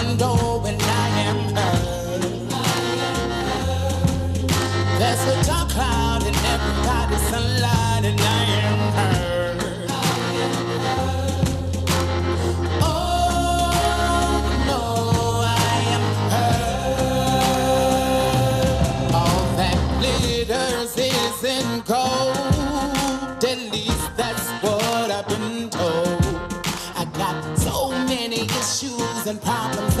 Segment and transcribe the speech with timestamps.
[0.00, 0.49] everybody's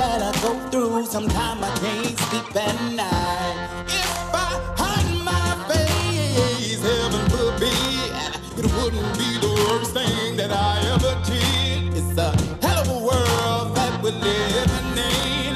[0.00, 1.04] that I go through.
[1.04, 3.56] Sometimes I can't sleep at night.
[3.86, 4.48] If I
[4.80, 8.10] hide my face, heaven forbid,
[8.60, 11.92] it wouldn't be the worst thing that I ever did.
[12.00, 12.30] It's a
[12.64, 15.52] hell of a world that we're living in.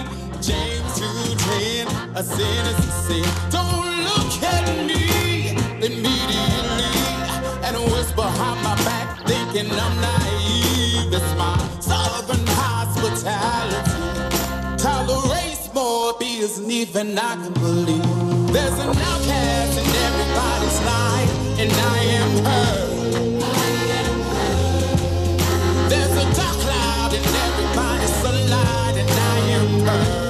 [0.48, 1.88] James 2:10,
[2.20, 3.28] a sin is a sin.
[3.56, 5.02] Don't look at me
[5.88, 6.96] immediately
[7.66, 10.23] and whisper behind my back, thinking I'm naive.
[16.48, 18.52] Than even I can believe.
[18.52, 22.74] There's an outcast in everybody's life, and I am her.
[25.88, 30.23] There's a dark cloud in everybody's sunlight, and I am her.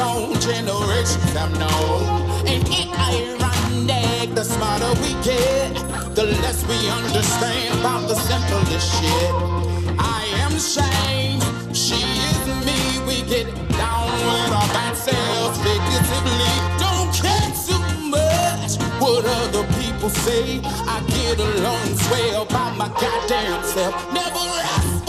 [0.00, 2.46] Lingers on generations have known.
[2.46, 4.34] Ain't it ironic?
[4.34, 5.74] The smarter we get,
[6.14, 9.34] the less we understand about the simplest shit.
[9.98, 12.80] I am ashamed, she is me.
[13.06, 16.54] We get down with our bad selves figuratively.
[16.78, 20.60] Don't care too much what other people say.
[20.64, 23.94] I get along swell by my goddamn self.
[24.12, 24.99] Never ask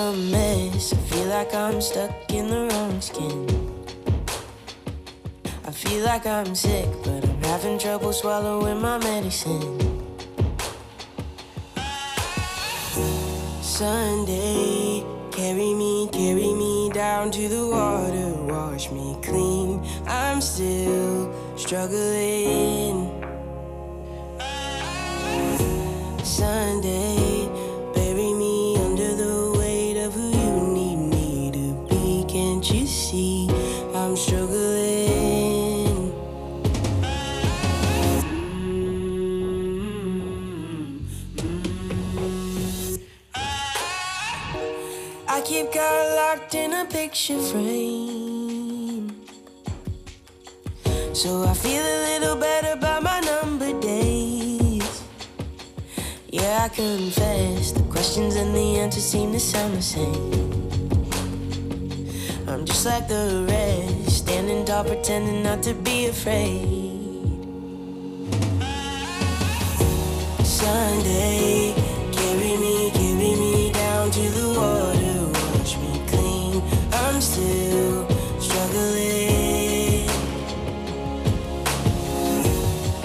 [0.00, 0.92] a mess.
[0.92, 3.38] I feel like I'm stuck in the wrong skin.
[5.68, 9.78] I feel like I'm sick, but I'm having trouble swallowing my medicine.
[13.60, 19.84] Sunday, carry me, carry me down to the water, wash me clean.
[20.06, 22.96] I'm still struggling.
[26.24, 27.09] Sunday,
[46.52, 49.14] In a picture frame.
[51.12, 55.02] So I feel a little better by my number days.
[56.28, 60.70] Yeah, I confess the questions and the answers seem to sound the same.
[62.48, 66.88] I'm just like the rest, standing tall, pretending not to be afraid.
[70.44, 71.74] Sunday,
[77.20, 78.08] I'm still
[78.40, 80.08] struggling.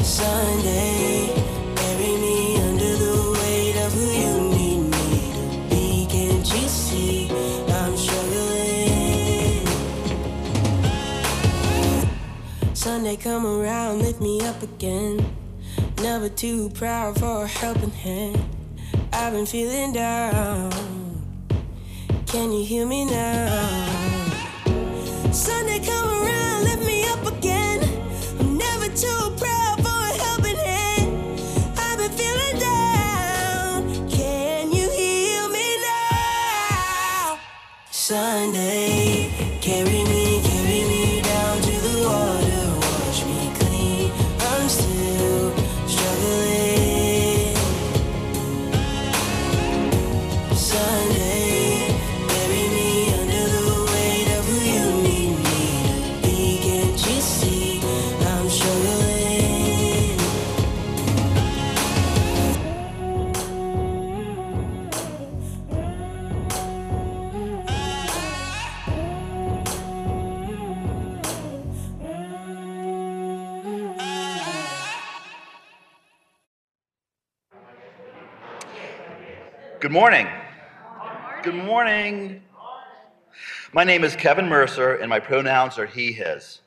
[0.01, 1.33] Sunday,
[1.75, 6.07] bury me under the weight of who you need me to be.
[6.09, 7.29] Can't you see
[7.67, 9.67] I'm struggling?
[12.73, 15.25] Sunday, come around, lift me up again.
[16.01, 18.41] Never too proud for a helping hand.
[19.11, 20.71] I've been feeling down.
[22.27, 23.94] Can you hear me now?
[25.45, 27.79] Sunday come around, lift me up again.
[28.39, 31.39] I'm never too proud for a helping hand.
[31.77, 34.09] I've been feeling down.
[34.09, 34.87] Can you
[35.49, 37.37] me now?
[37.91, 38.94] Sunday,
[79.95, 80.27] Good morning.
[81.41, 82.43] Good morning.
[83.71, 86.59] My name is Kevin Mercer, and my pronouns are he, his.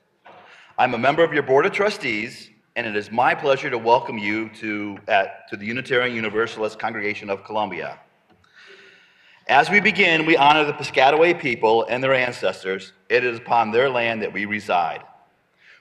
[0.78, 4.16] I'm a member of your Board of Trustees, and it is my pleasure to welcome
[4.16, 7.98] you to, at, to the Unitarian Universalist Congregation of Columbia.
[9.46, 12.94] As we begin, we honor the Piscataway people and their ancestors.
[13.10, 15.02] It is upon their land that we reside.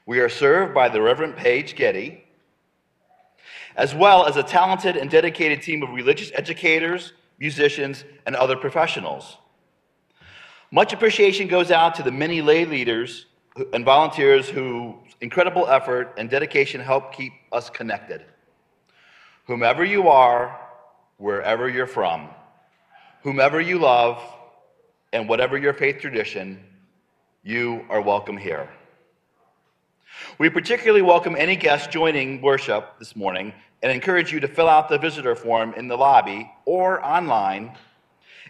[0.05, 2.25] We are served by the Reverend Paige Getty,
[3.77, 9.37] as well as a talented and dedicated team of religious educators, musicians, and other professionals.
[10.71, 13.25] Much appreciation goes out to the many lay leaders
[13.73, 18.25] and volunteers whose incredible effort and dedication help keep us connected.
[19.45, 20.59] Whomever you are,
[21.17, 22.29] wherever you're from,
[23.23, 24.21] whomever you love,
[25.13, 26.59] and whatever your faith tradition,
[27.43, 28.69] you are welcome here.
[30.39, 34.87] We particularly welcome any guests joining worship this morning and encourage you to fill out
[34.87, 37.75] the visitor form in the lobby or online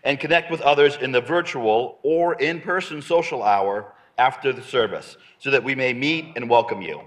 [0.04, 5.15] and connect with others in the virtual or in person social hour after the service
[5.39, 7.00] so that we may meet and welcome you.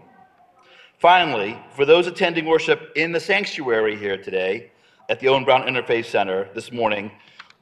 [0.98, 4.72] Finally, for those attending worship in the sanctuary here today
[5.10, 7.10] at the Owen Brown Interfaith Center this morning,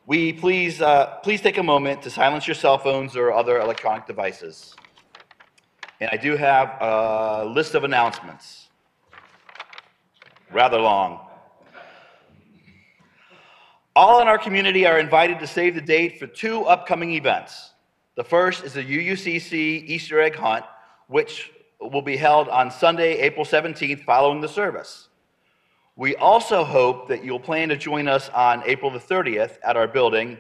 [0.07, 4.07] we please, uh, please take a moment to silence your cell phones or other electronic
[4.07, 4.77] devices.
[6.01, 8.69] And I do have a list of announcements.
[10.53, 11.21] Rather long.
[13.97, 17.73] All in our community are invited to save the date for two upcoming events.
[18.15, 20.65] The first is the UUCC Easter egg hunt,
[21.09, 21.51] which
[21.81, 25.09] will be held on Sunday, April 17th, following the service.
[25.97, 29.89] We also hope that you'll plan to join us on April the 30th at our
[29.89, 30.39] building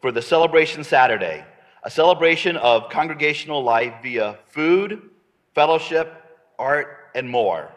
[0.00, 1.44] for the Celebration Saturday,
[1.86, 5.08] a celebration of congregational life via food,
[5.54, 6.12] fellowship,
[6.58, 7.70] art, and more.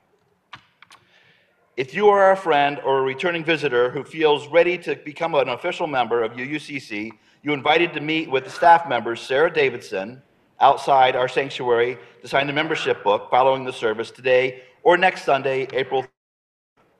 [1.79, 5.47] If you are a friend or a returning visitor who feels ready to become an
[5.47, 7.09] official member of UUCC,
[7.41, 10.21] you're invited to meet with the staff members, Sara Davidson,
[10.59, 15.69] outside our sanctuary to sign the membership book following the service today or next Sunday,
[15.71, 16.05] April.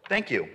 [0.07, 0.47] Thank you.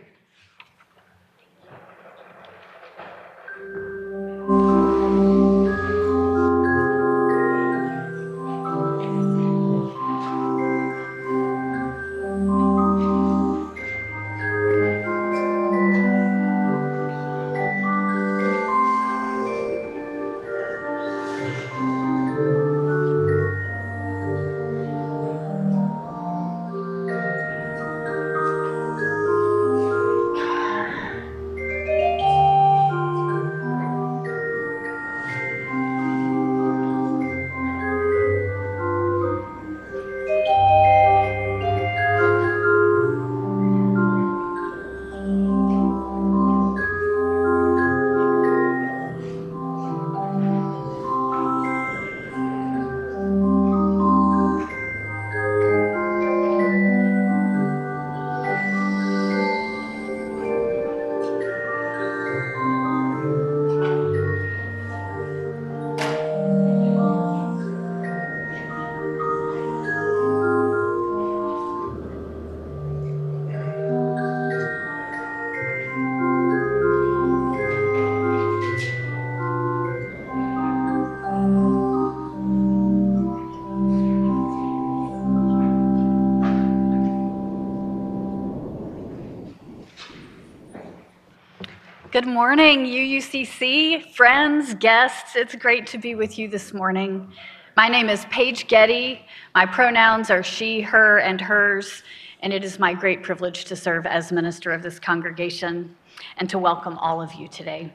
[92.15, 95.35] Good morning, UUCC, friends, guests.
[95.35, 97.33] It's great to be with you this morning.
[97.77, 99.27] My name is Paige Getty.
[99.53, 102.05] My pronouns are she, her, and hers,
[102.39, 105.93] and it is my great privilege to serve as minister of this congregation
[106.37, 107.93] and to welcome all of you today.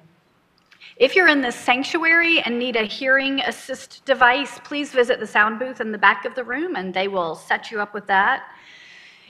[0.98, 5.60] If you're in this sanctuary and need a hearing assist device, please visit the sound
[5.60, 8.44] booth in the back of the room and they will set you up with that.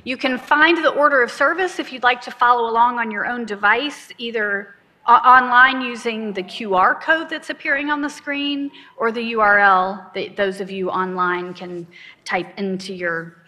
[0.04, 3.28] You can find the order of service if you'd like to follow along on your
[3.28, 4.78] own device, either
[5.12, 10.62] online using the QR code that's appearing on the screen or the URL that those
[10.62, 11.88] of you online can
[12.26, 13.44] type into your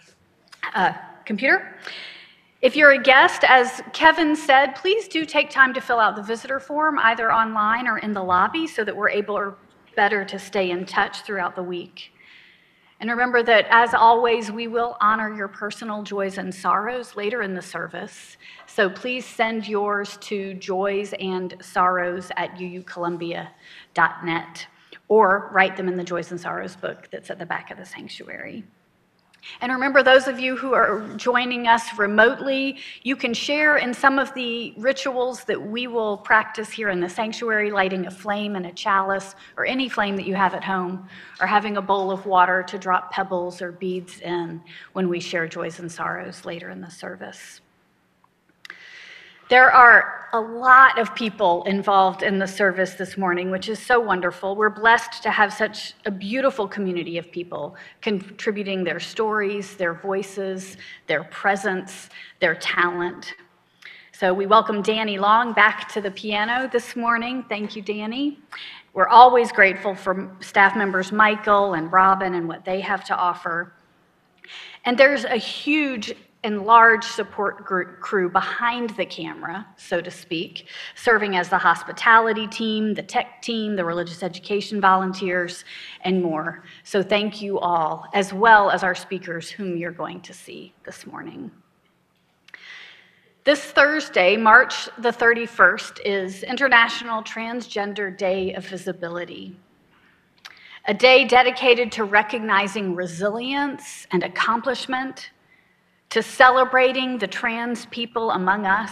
[0.74, 0.92] uh,
[1.24, 1.76] computer.
[2.60, 6.22] If you're a guest, as Kevin said, please do take time to fill out the
[6.22, 9.56] visitor form either online or in the lobby so that we're able or
[9.96, 12.12] better to stay in touch throughout the week.
[13.00, 17.52] And remember that, as always, we will honor your personal joys and sorrows later in
[17.52, 18.36] the service.
[18.74, 24.66] So please send yours to joys and sorrows at uucolumbia.net
[25.08, 27.84] or write them in the Joys and Sorrows book that's at the back of the
[27.84, 28.64] sanctuary.
[29.60, 34.18] And remember, those of you who are joining us remotely, you can share in some
[34.18, 38.64] of the rituals that we will practice here in the sanctuary, lighting a flame in
[38.64, 41.06] a chalice or any flame that you have at home,
[41.42, 44.62] or having a bowl of water to drop pebbles or beads in
[44.94, 47.60] when we share joys and sorrows later in the service.
[49.52, 54.00] There are a lot of people involved in the service this morning, which is so
[54.00, 54.56] wonderful.
[54.56, 60.78] We're blessed to have such a beautiful community of people contributing their stories, their voices,
[61.06, 62.08] their presence,
[62.40, 63.34] their talent.
[64.12, 67.44] So we welcome Danny Long back to the piano this morning.
[67.46, 68.38] Thank you, Danny.
[68.94, 73.74] We're always grateful for staff members Michael and Robin and what they have to offer.
[74.86, 80.66] And there's a huge and large support group, crew behind the camera, so to speak,
[80.96, 85.64] serving as the hospitality team, the tech team, the religious education volunteers,
[86.00, 86.64] and more.
[86.82, 91.06] So thank you all, as well as our speakers whom you're going to see this
[91.06, 91.50] morning.
[93.44, 99.56] This Thursday, March the 31st, is International Transgender Day of Visibility.
[100.86, 105.30] A day dedicated to recognizing resilience and accomplishment
[106.12, 108.90] to celebrating the trans people among us,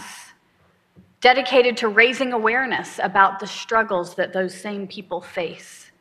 [1.19, 5.91] dedicated to raising awareness about the struggles that those same people face,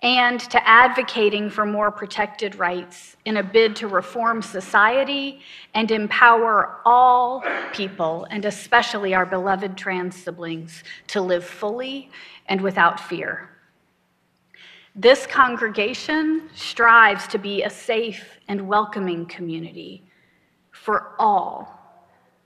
[0.00, 5.40] and to advocating for more protected rights in a bid to reform society
[5.74, 7.42] and empower all
[7.72, 12.08] people, and especially our beloved trans siblings, to live fully
[12.46, 13.50] and without fear.
[14.94, 20.04] This congregation strives to be a safe and welcoming community
[20.84, 21.80] for all,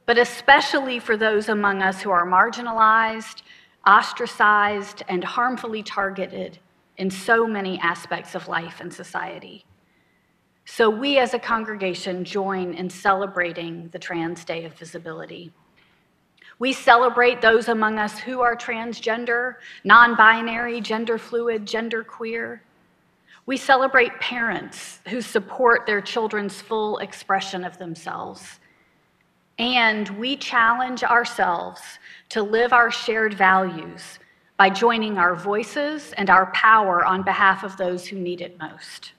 [0.07, 3.43] but especially for those among us who are marginalized,
[3.85, 6.57] ostracized, and harmfully targeted
[6.99, 9.65] in so many aspects of life and society.
[10.65, 15.51] So we as a congregation join in celebrating the Trans Day of Visibility.
[16.61, 22.63] We celebrate those among us who are transgender, non binary, gender fluid, gender queer.
[23.49, 28.61] We celebrate parents who support their children's full expression of themselves.
[29.59, 31.81] And we challenge ourselves
[32.29, 34.19] to live our shared values
[34.59, 39.13] by joining our voices and our power on behalf of those who need it most.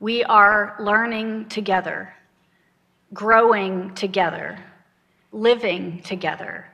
[0.00, 2.14] We are learning together,
[3.12, 4.58] growing together,
[5.30, 6.70] living together,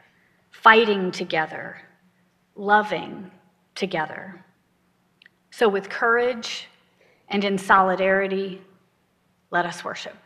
[0.52, 1.82] fighting together,
[2.54, 3.32] loving
[3.74, 4.44] together.
[5.56, 6.66] So, with courage
[7.28, 8.60] and in solidarity,
[9.52, 10.16] let us worship.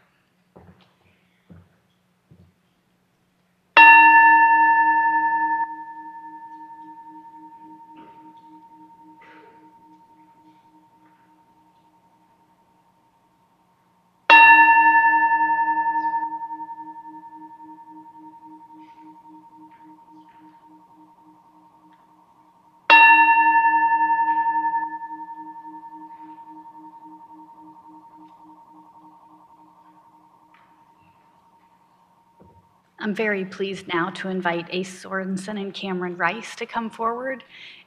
[33.08, 37.42] I'm very pleased now to invite Ace Sorensen and Cameron Rice to come forward.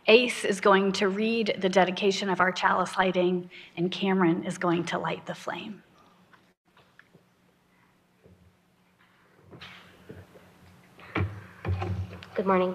[0.07, 3.47] Ace is going to read the dedication of our chalice lighting,
[3.77, 5.83] and Cameron is going to light the flame.
[12.33, 12.73] Good morning.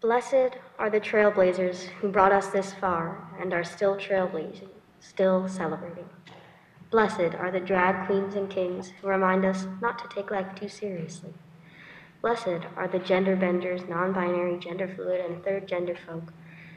[0.00, 6.15] Blessed are the trailblazers who brought us this far and are still trailblazing, still celebrating.
[6.88, 10.68] Blessed are the drag queens and kings who remind us not to take life too
[10.68, 11.34] seriously.
[12.22, 16.32] Blessed are the gender benders, non binary, gender fluid, and third gender folk,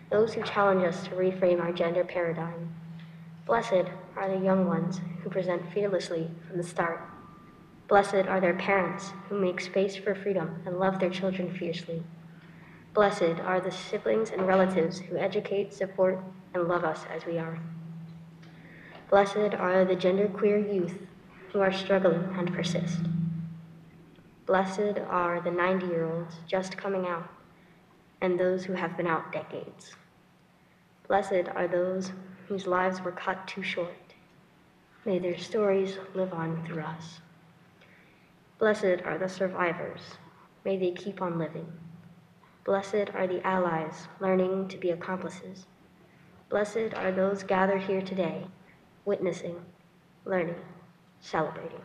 [0.10, 2.74] those who challenge us to reframe our gender paradigm.
[3.46, 3.86] Blessed
[4.16, 7.02] are the young ones who present fearlessly from the start.
[7.88, 12.02] Blessed are their parents who make space for freedom and love their children fiercely.
[12.96, 16.20] Blessed are the siblings and relatives who educate, support,
[16.56, 17.60] and love us as we are.
[19.10, 21.00] Blessed are the genderqueer youth
[21.52, 23.00] who are struggling and persist.
[24.46, 27.28] Blessed are the 90 year olds just coming out
[28.22, 29.96] and those who have been out decades.
[31.08, 32.12] Blessed are those
[32.48, 34.14] whose lives were cut too short.
[35.06, 37.22] May their stories live on through us.
[38.60, 40.02] Blessed are the survivors.
[40.64, 41.72] May they keep on living.
[42.64, 45.66] Blessed are the allies learning to be accomplices.
[46.50, 48.46] Blessed are those gathered here today,
[49.10, 49.56] witnessing,
[50.24, 50.62] learning,
[51.20, 51.82] celebrating.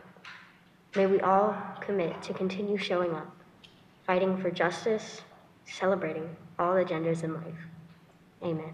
[0.95, 3.35] May we all commit to continue showing up,
[4.05, 5.21] fighting for justice,
[5.65, 7.57] celebrating all the genders in life.
[8.43, 8.73] Amen.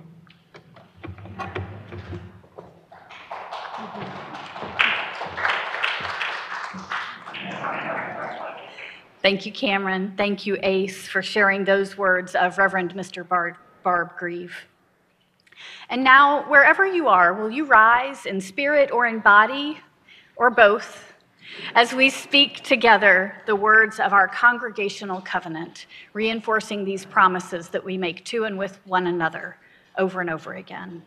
[9.21, 10.13] Thank you, Cameron.
[10.17, 13.25] Thank you, Ace, for sharing those words of Reverend Mr.
[13.25, 14.53] Barb, Barb Greve.
[15.89, 19.79] And now, wherever you are, will you rise in spirit or in body,
[20.35, 21.13] or both,
[21.75, 27.97] as we speak together the words of our congregational covenant, reinforcing these promises that we
[27.97, 29.57] make to and with one another
[29.97, 31.03] over and over again?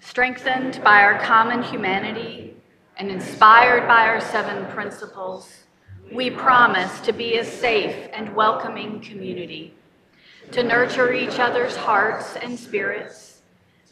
[0.00, 2.54] Strengthened by our common humanity
[2.96, 5.64] and inspired by our seven principles,
[6.12, 9.74] we promise to be a safe and welcoming community,
[10.52, 13.42] to nurture each other's hearts and spirits,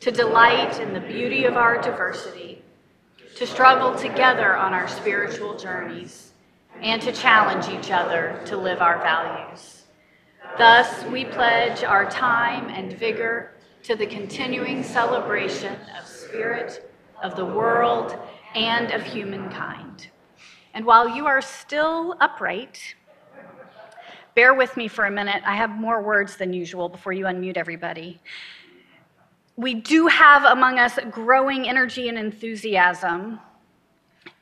[0.00, 2.62] to delight in the beauty of our diversity,
[3.36, 6.32] to struggle together on our spiritual journeys,
[6.80, 9.84] and to challenge each other to live our values.
[10.56, 13.52] Thus, we pledge our time and vigor
[13.84, 16.90] to the continuing celebration of spirit,
[17.22, 18.16] of the world,
[18.54, 20.08] and of humankind.
[20.74, 22.94] And while you are still upright,
[24.38, 25.42] bear with me for a minute.
[25.44, 28.20] I have more words than usual before you unmute everybody.
[29.56, 33.40] We do have among us growing energy and enthusiasm,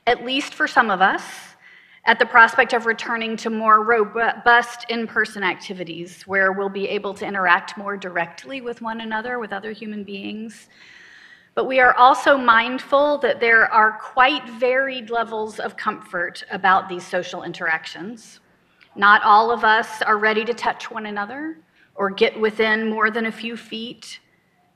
[0.05, 1.23] at least for some of us,
[2.05, 7.15] at the prospect of returning to more robust in person activities where we'll be able
[7.15, 10.69] to interact more directly with one another, with other human beings.
[11.55, 17.03] But we are also mindful that there are quite varied levels of comfort about these
[17.03, 18.41] social interactions.
[18.97, 21.59] Not all of us are ready to touch one another
[21.93, 24.19] or get within more than a few feet.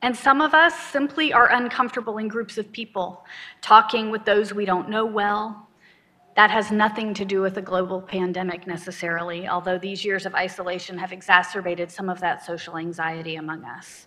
[0.04, 3.26] And some of us simply are uncomfortable in groups of people,
[3.62, 5.68] talking with those we don't know well.
[6.36, 11.00] That has nothing to do with the global pandemic necessarily, although these years of isolation
[11.00, 14.06] have exacerbated some of that social anxiety among us.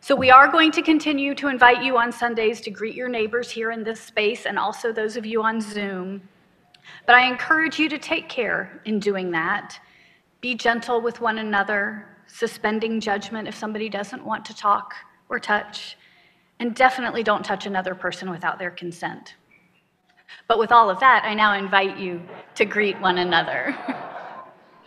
[0.00, 3.50] So, we are going to continue to invite you on Sundays to greet your neighbors
[3.50, 6.28] here in this space and also those of you on Zoom.
[7.06, 9.78] But I encourage you to take care in doing that.
[10.40, 14.94] Be gentle with one another, suspending judgment if somebody doesn't want to talk
[15.28, 15.96] or touch,
[16.60, 19.34] and definitely don't touch another person without their consent.
[20.48, 22.22] But with all of that, I now invite you
[22.56, 23.72] to greet one another.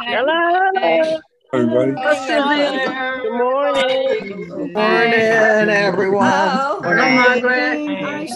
[0.00, 1.20] Hello
[1.52, 1.92] everybody.
[1.92, 4.48] Good morning.
[4.48, 5.14] Good morning,
[5.70, 6.30] everyone.
[6.30, 6.80] Hello.
[6.80, 7.14] Morning.
[7.14, 7.78] Margaret.
[8.02, 8.26] Hi,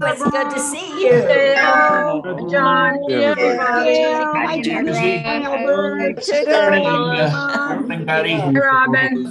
[0.00, 1.20] It's good to see you.
[2.50, 2.98] John.
[3.08, 5.22] Yeah, Hi, Judy.
[5.24, 6.24] Albert.
[7.32, 8.36] Morning, Betty.
[8.58, 9.30] Robin.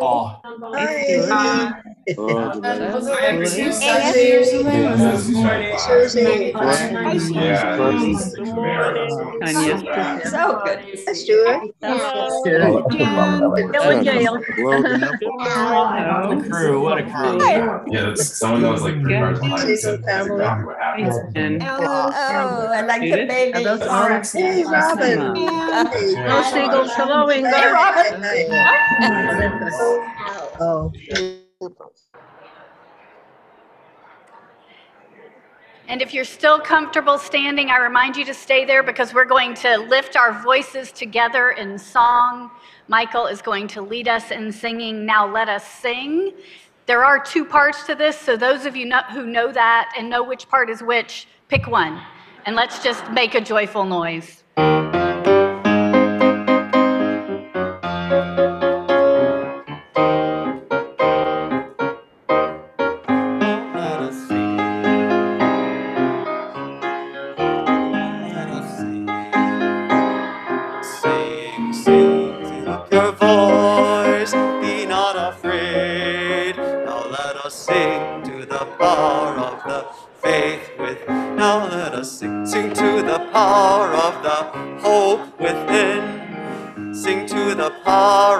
[0.00, 0.40] Oh,
[2.08, 2.26] So
[10.64, 10.78] good.
[11.06, 11.60] That's Stuart.
[11.80, 13.54] Hello.
[13.54, 14.34] Billy Jail.
[14.34, 17.38] what a crew, what a crew.
[17.92, 19.68] Yeah, that's, someone that was like three cars behind.
[19.68, 21.62] Me said that's exactly what happened.
[21.62, 23.62] Oh, I like the baby.
[24.32, 25.18] Hey, Robin.
[25.34, 26.90] No seagulls.
[26.94, 27.50] Hello, Inga.
[27.50, 28.22] Hey, Robin.
[30.60, 30.92] Oh.
[35.88, 39.54] And if you're still comfortable standing, I remind you to stay there because we're going
[39.56, 42.50] to lift our voices together in song.
[42.88, 46.32] Michael is going to lead us in singing Now Let Us Sing.
[46.86, 50.08] There are two parts to this, so those of you know, who know that and
[50.08, 52.00] know which part is which, pick one.
[52.46, 54.42] And let's just make a joyful noise.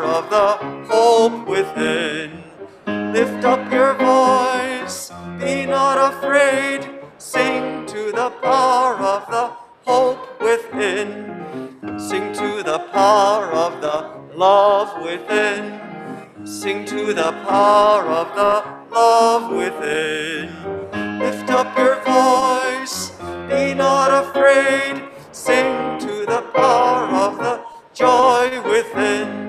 [0.03, 0.57] Of the
[0.93, 2.43] hope within.
[2.87, 6.89] Lift up your voice, be not afraid.
[7.19, 9.53] Sing to the power of the
[9.85, 11.99] hope within.
[11.99, 15.81] Sing to the power of the love within.
[16.45, 20.49] Sing to the power of the love within.
[21.21, 23.11] Lift up your voice,
[23.49, 25.05] be not afraid.
[25.31, 27.63] Sing to the power of the
[27.95, 29.42] joy within.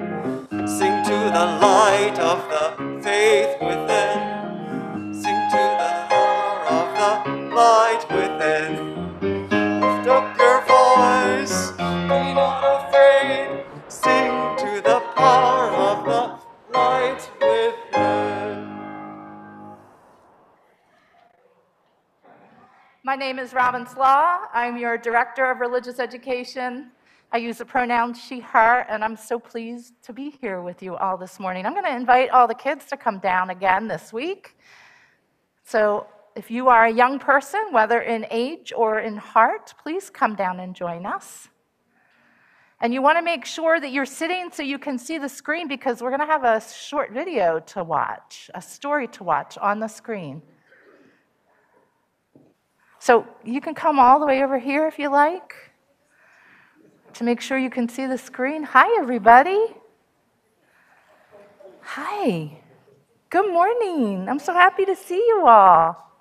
[1.34, 5.12] The light of the faith within.
[5.12, 8.72] Sing to the power of the light within.
[9.82, 13.66] Lift up your voice, be not afraid.
[13.88, 18.78] Sing to the power of the light within.
[23.04, 24.38] My name is Robin Slaw.
[24.54, 26.92] I'm your Director of Religious Education.
[27.34, 30.96] I use the pronoun she, her, and I'm so pleased to be here with you
[30.96, 31.66] all this morning.
[31.66, 34.56] I'm going to invite all the kids to come down again this week.
[35.64, 40.36] So if you are a young person, whether in age or in heart, please come
[40.36, 41.50] down and join us.
[42.80, 45.68] And you want to make sure that you're sitting so you can see the screen
[45.68, 49.80] because we're going to have a short video to watch, a story to watch on
[49.80, 50.44] the screen.
[53.00, 55.73] So you can come all the way over here if you like
[57.16, 58.64] to make sure you can see the screen.
[58.64, 59.68] Hi, everybody.
[61.82, 62.60] Hi.
[63.30, 64.28] Good morning.
[64.30, 66.12] I'm so happy to see you all.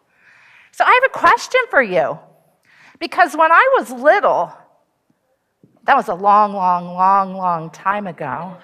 [0.72, 2.18] So, I have a question for you.
[2.98, 4.52] Because when I was little,
[5.84, 8.56] that was a long, long, long, long time ago.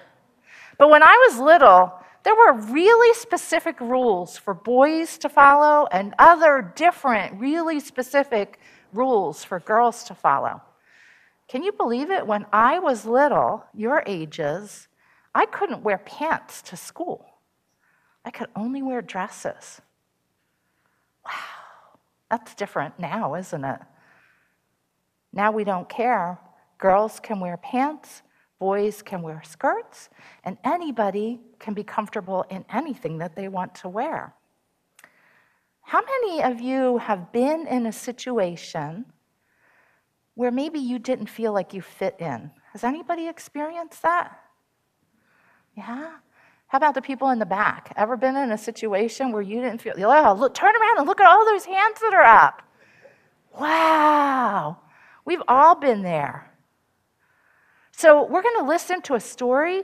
[0.79, 6.15] But when I was little, there were really specific rules for boys to follow and
[6.19, 8.61] other different, really specific
[8.93, 10.63] rules for girls to follow.
[11.49, 12.27] Can you believe it?
[12.27, 14.87] When I was little, your ages,
[15.35, 17.39] I couldn't wear pants to school.
[18.25, 19.81] I could only wear dresses.
[21.25, 21.99] Wow,
[22.31, 23.81] that's different now, isn't it?
[25.33, 26.39] Now we don't care.
[26.77, 28.23] Girls can wear pants,
[28.59, 30.11] boys can wear skirts,
[30.45, 34.35] and anybody can be comfortable in anything that they want to wear.
[35.81, 39.07] How many of you have been in a situation
[40.39, 42.49] where maybe you didn't feel like you fit in?
[42.73, 44.39] Has anybody experienced that?
[45.77, 46.13] Yeah?
[46.69, 47.93] How about the people in the back?
[47.97, 51.21] Ever been in a situation where you didn't feel, oh, look, turn around and look
[51.21, 52.63] at all those hands that are up.
[53.59, 54.79] Wow.
[55.25, 56.53] We've all been there.
[57.91, 59.83] So, we're going to listen to a story.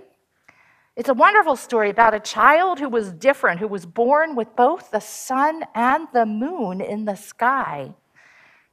[0.94, 4.92] It's a wonderful story about a child who was different, who was born with both
[4.92, 7.92] the sun and the moon in the sky.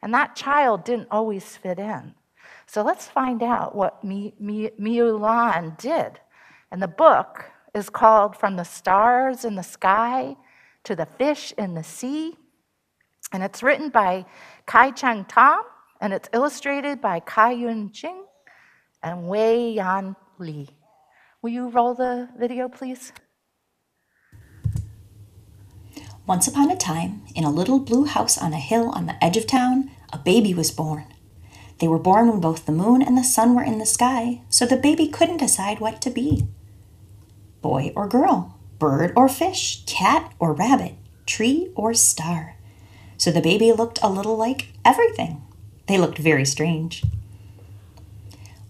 [0.01, 2.15] And that child didn't always fit in.
[2.65, 6.19] So let's find out what Miu Lan did.
[6.71, 10.35] And the book is called From the Stars in the Sky
[10.83, 12.35] to the Fish in the Sea.
[13.31, 14.25] And it's written by
[14.65, 15.63] Kai Cheng Thom,
[16.01, 18.25] and it's illustrated by Kai Yun Ching
[19.03, 20.67] and Wai-Yant Li.
[21.41, 23.13] Will you roll the video, please?
[26.32, 29.36] Once upon a time, in a little blue house on a hill on the edge
[29.36, 31.06] of town, a baby was born.
[31.80, 34.65] They were born when both the moon and the sun were in the sky, so
[34.65, 36.48] the baby couldn't decide what to be
[37.62, 40.94] boy or girl, bird or fish, cat or rabbit,
[41.26, 42.56] tree or star.
[43.17, 45.41] So the baby looked a little like everything.
[45.88, 47.04] They looked very strange.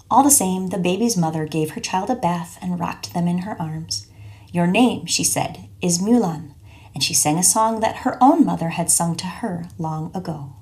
[0.10, 3.44] All the same, the baby's mother gave her child a bath and rocked them in
[3.44, 4.08] her arms.
[4.52, 6.51] Your name, she said, is Miu Lan,
[6.94, 10.54] and she sang a song that her own mother had sung to her long ago.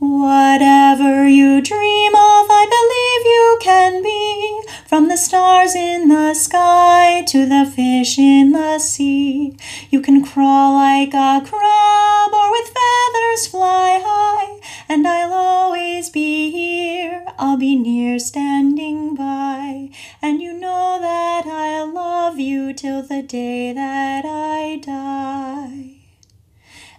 [0.00, 4.62] Whatever you dream of, I believe you can be.
[4.86, 9.56] From the stars in the sky to the fish in the sea.
[9.90, 14.60] You can crawl like a crab or with feathers fly high.
[14.88, 19.90] And I'll always be here, I'll be near standing by.
[20.22, 25.97] And you know that I'll love you till the day that I die.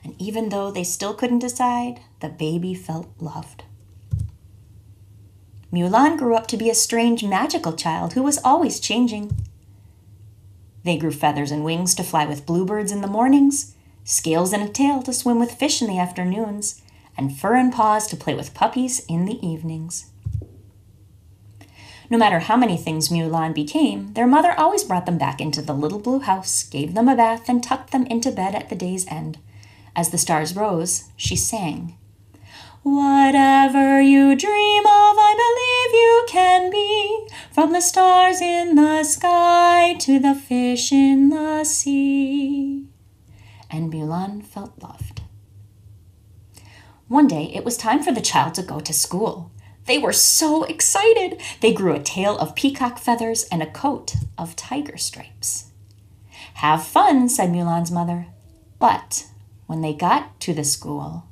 [0.09, 3.63] And even though they still couldn't decide, the baby felt loved.
[5.71, 9.37] Miu Lan grew up to be a strange, magical child who was always changing.
[10.83, 14.67] They grew feathers and wings to fly with bluebirds in the mornings, scales and a
[14.67, 16.81] tail to swim with fish in the afternoons,
[17.15, 20.09] and fur and paws to play with puppies in the evenings.
[22.09, 25.61] No matter how many things Miu Lan became, their mother always brought them back into
[25.61, 28.75] the little blue house, gave them a bath, and tucked them into bed at the
[28.75, 29.37] day's end.
[29.95, 31.97] As the stars rose, she sang.
[32.83, 37.27] Whatever you dream of, I believe you can be.
[37.51, 42.87] From the stars in the sky to the fish in the sea.
[43.69, 45.21] And Miu Lan felt loved.
[47.07, 49.51] One day, it was time for the child to go to school.
[49.85, 51.41] They were so excited.
[51.61, 55.71] They grew a tail of peacock feathers and a coat of tiger stripes.
[56.55, 58.27] Have fun, said Miu Lan's mother.
[58.77, 59.25] But
[59.69, 61.27] when they got to the school,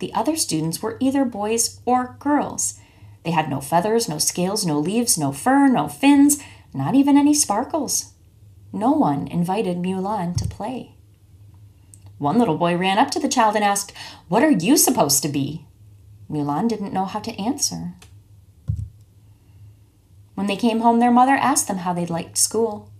[0.00, 2.80] the other students were either boys or girls.
[3.22, 6.42] They had no feathers, no scales, no leaves, no fur, no fins,
[6.74, 8.14] not even any sparkles.
[8.72, 10.96] No one invited Miu Lan to play.
[12.18, 13.92] One little boy ran up to the child and asked,
[14.26, 15.66] What are you supposed to be?
[16.28, 17.94] Miu Lan didn't know how to answer.
[20.34, 22.90] When they came home, their mother asked them how they liked school.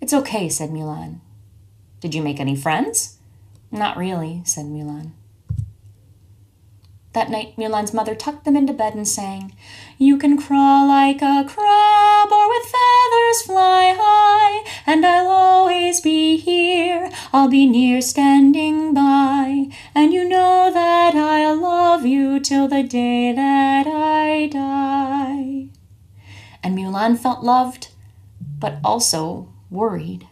[0.00, 1.20] It's okay, said Miu Lan.
[2.00, 3.18] Did you make any friends?
[3.72, 5.14] Not really, said Miu Lan.
[7.12, 9.52] That night, Miu Lan's mother tucked them into bed and sang,
[9.98, 16.36] You can crawl like a crab or with feathers fly high, and I'll always be
[16.36, 22.84] here, I'll be near standing by, and you know that I'll love you till the
[22.84, 25.68] day that I die.
[26.62, 27.88] And Miu Lan felt loved,
[28.40, 30.27] but also worried.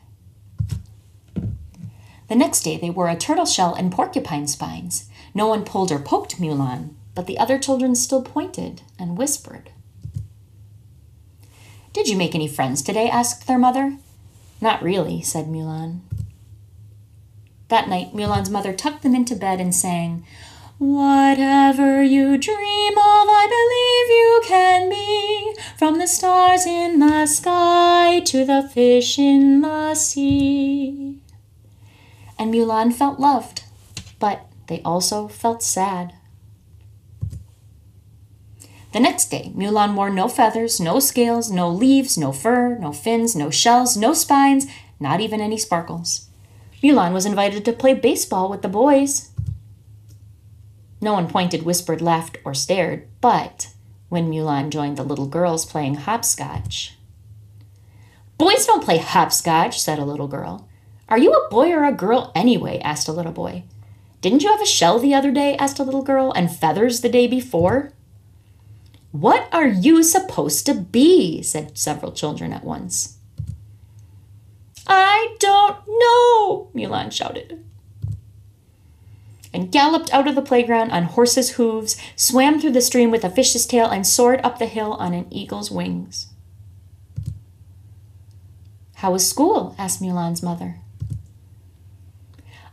[2.29, 5.09] The next day, they wore a turtle shell and porcupine spines.
[5.35, 9.71] No one pulled or poked Miu Lan, but the other children still pointed and whispered.
[11.93, 13.09] Did you make any friends today?
[13.09, 13.97] asked their mother.
[14.61, 16.03] Not really, said Miu Lan.
[17.69, 20.25] That night, Miu Lan's mother tucked them into bed and sang,
[20.79, 25.57] Whatever you dream of, I believe you can be.
[25.79, 31.21] From the stars in the sky to the fish in the sea.
[32.39, 33.65] And Miu Lan felt loved,
[34.19, 36.15] but they also felt sad.
[38.93, 42.93] The next day, Miu Lan wore no feathers, no scales, no leaves, no fur, no
[42.93, 44.67] fins, no shells, no spines,
[44.99, 46.29] not even any sparkles.
[46.83, 49.31] Miu Lan was invited to play baseball with the boys.
[51.01, 53.69] No one pointed, whispered, laughed, or stared, but
[54.09, 56.95] when Miu Lan joined the little girls playing hopscotch.
[58.39, 60.66] Boys don't play hopscotch, said a little girl.
[61.09, 62.81] Are you a boy or a girl anyway?
[62.81, 63.63] asked a little boy.
[64.21, 65.57] Didn't you have a shell the other day?
[65.57, 67.93] asked a little girl, and feathers the day before?
[69.13, 71.43] What are you supposed to be?
[71.43, 73.19] said several children at once.
[74.87, 77.65] I don't know, Miu Lan shouted.
[79.55, 83.31] And galloped out of the playground on horse's hooves, swam through the stream with a
[83.31, 86.29] fish's tail, and soared up the hill on an eagle's wings.
[88.97, 89.75] How was school?
[89.79, 90.81] asked Miu Lan's mother.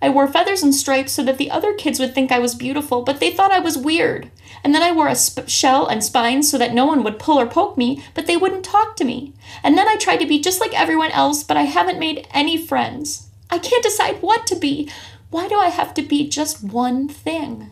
[0.03, 3.03] I wore feathers and stripes so that the other kids would think I was beautiful,
[3.03, 4.29] but they thought I was weird.
[4.61, 7.39] And then I wore a sp- shell and spines so that no one would pull
[7.39, 9.31] or poke me, but they wouldn't talk to me.
[9.63, 12.57] And then I tried to be just like everyone else, but I haven't made any
[12.57, 13.29] friends.
[13.49, 14.89] I can't decide what to be.
[15.29, 17.71] Why do I have to be just one thing?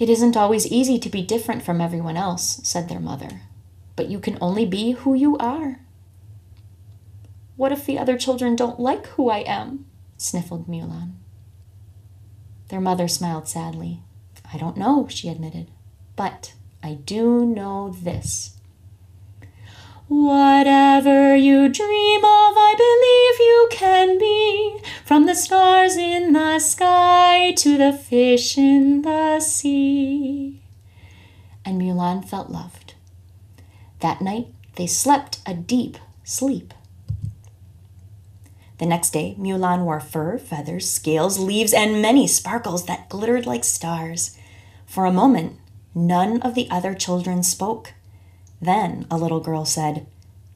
[0.00, 3.42] It isn't always easy to be different from everyone else, said their mother,
[3.94, 5.78] but you can only be who you are.
[7.54, 9.86] What if the other children don't like who I am?
[10.22, 11.14] Sniffled Mulan.
[12.68, 14.00] Their mother smiled sadly.
[14.52, 15.70] I don't know, she admitted,
[16.16, 18.56] but I do know this.
[20.08, 24.78] Whatever you dream of, I believe you can be.
[25.04, 30.62] From the stars in the sky to the fish in the sea.
[31.64, 32.94] And Mulan felt loved.
[34.00, 36.74] That night, they slept a deep sleep.
[38.78, 43.64] The next day, Mulan wore fur, feathers, scales, leaves, and many sparkles that glittered like
[43.64, 44.36] stars.
[44.86, 45.58] For a moment,
[45.94, 47.94] none of the other children spoke.
[48.60, 50.06] Then a little girl said,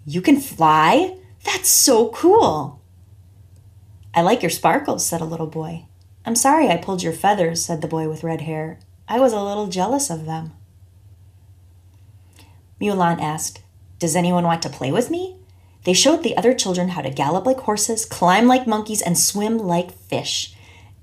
[0.04, 1.16] You can fly?
[1.44, 2.80] That's so cool!
[4.14, 5.84] I like your sparkles, said a little boy.
[6.24, 8.80] I'm sorry I pulled your feathers, said the boy with red hair.
[9.08, 10.52] I was a little jealous of them.
[12.80, 13.62] Mulan asked,
[13.98, 15.36] Does anyone want to play with me?
[15.86, 19.56] They showed the other children how to gallop like horses, climb like monkeys, and swim
[19.56, 20.52] like fish.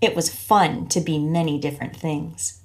[0.02, 2.60] It was fun to be many different things.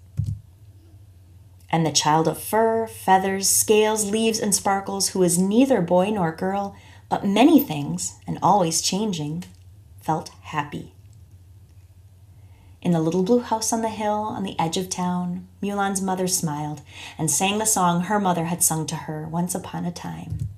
[1.70, 6.32] And the child of fur, feathers, scales, leaves, and sparkles, who was neither boy nor
[6.32, 6.74] girl,
[7.08, 9.44] but many things and always changing,
[10.00, 10.94] felt happy.
[12.82, 16.26] In the little blue house on the hill on the edge of town, Mulan's mother
[16.26, 16.80] smiled
[17.16, 20.48] and sang the song her mother had sung to her once upon a time.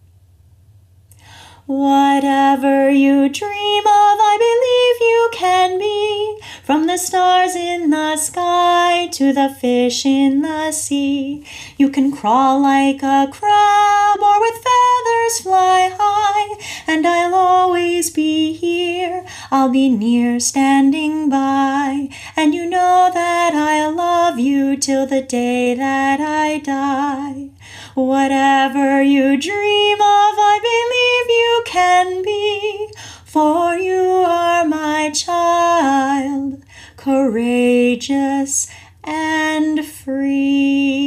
[1.70, 6.40] Whatever you dream of, I believe you can be.
[6.64, 11.46] From the stars in the sky to the fish in the sea.
[11.76, 16.61] You can crawl like a crab or with feathers fly high.
[16.88, 19.24] And I'll always be here.
[19.52, 22.09] I'll be near standing by.
[22.35, 27.50] And you know that I'll love you till the day that I die.
[27.94, 32.88] Whatever you dream of, I believe you can be,
[33.24, 36.62] for you are my child,
[36.96, 38.70] courageous
[39.03, 41.00] and free.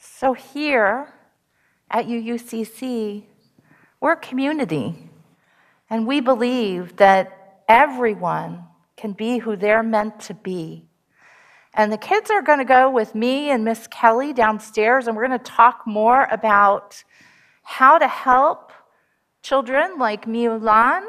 [0.00, 1.14] So, here
[1.88, 3.22] at UUCC,
[4.00, 5.10] we're a community,
[5.88, 8.64] and we believe that everyone
[8.96, 10.88] can be who they're meant to be.
[11.74, 15.26] And the kids are going to go with me and Miss Kelly downstairs, and we're
[15.26, 17.02] going to talk more about
[17.62, 18.72] how to help
[19.42, 21.04] children like Mulan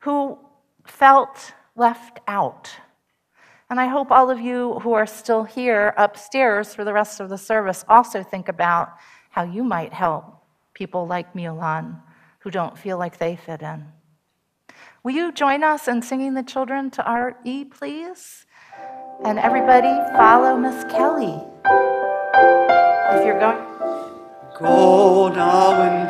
[0.00, 0.38] who
[0.86, 2.70] felt left out.
[3.68, 7.28] And I hope all of you who are still here upstairs for the rest of
[7.28, 8.92] the service also think about
[9.30, 10.42] how you might help
[10.74, 12.00] people like Mulan
[12.40, 13.86] who don't feel like they fit in.
[15.02, 18.45] Will you join us in singing the children to our E, please?
[19.24, 21.40] And everybody follow Miss Kelly.
[21.64, 23.64] If you're going.
[24.58, 26.06] Go now in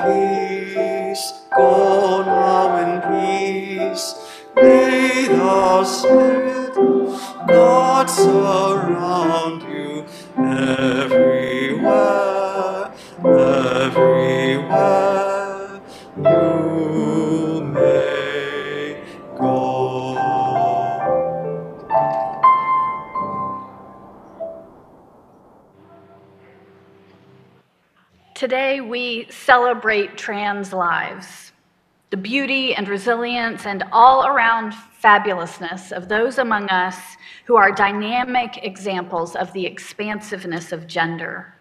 [1.15, 4.15] peace, go now in peace.
[4.57, 6.75] May the Spirit
[7.47, 10.05] God surround you
[10.37, 11.85] everywhere,
[13.25, 15.16] everywhere
[28.47, 31.51] Today, we celebrate trans lives,
[32.11, 36.97] the beauty and resilience and all around fabulousness of those among us
[37.47, 41.57] who are dynamic examples of the expansiveness of gender,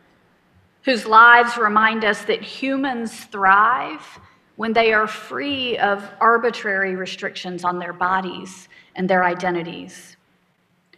[0.83, 4.19] whose lives remind us that humans thrive
[4.55, 10.17] when they are free of arbitrary restrictions on their bodies and their identities,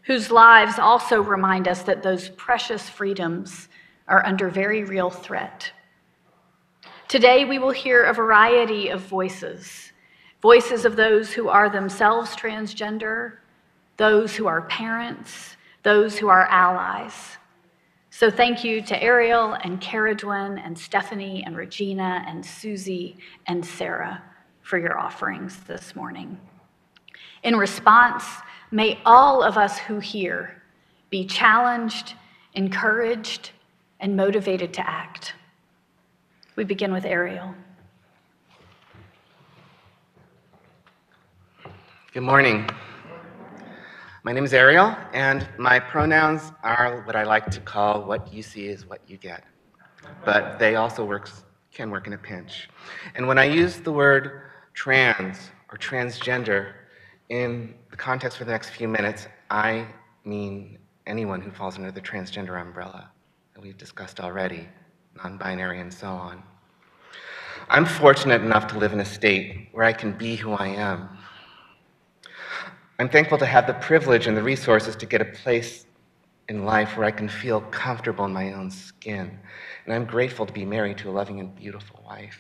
[0.02, 3.69] whose lives also remind us that those precious freedoms
[4.10, 5.71] are under very real threat.
[7.08, 9.93] Today, we will hear a variety of voices
[10.41, 13.38] voices of those who are themselves transgender,
[13.96, 17.38] those who are parents, those who are allies.
[18.10, 23.16] So, thank you to Ariel and Kerridwen and Stephanie and Regina and Suzi
[23.47, 24.22] and Sara
[24.62, 26.38] for your offerings this morning.
[27.43, 28.26] In response,
[28.70, 30.62] may all of us who hear
[31.10, 32.16] be challenged,
[32.53, 33.51] encouraged,
[34.01, 35.36] and motivated to act.
[36.58, 37.53] We begin with Ariel.
[42.12, 42.68] Good morning.
[44.24, 48.41] My name is Ariel, and my pronouns are what I like to call what you
[48.41, 49.43] see is what you get.
[50.26, 52.70] But they also works, can work in a pinch.
[53.14, 54.41] And when I use the word
[54.74, 56.74] trans or transgender
[57.30, 59.86] in the context for the next few minutes, I
[60.26, 63.12] mean anyone who falls under the transgender umbrella
[63.53, 64.68] that we've discussed already,
[65.24, 66.43] non binary and so on.
[67.70, 71.09] I'm fortunate enough to live in a state where I can be who I am.
[72.99, 75.86] I'm thankful to have the privilege and the resources to get a place
[76.49, 79.38] in life where I can feel comfortable in my own skin.
[79.86, 82.38] And I'm grateful to be married to a loving and beautiful wife.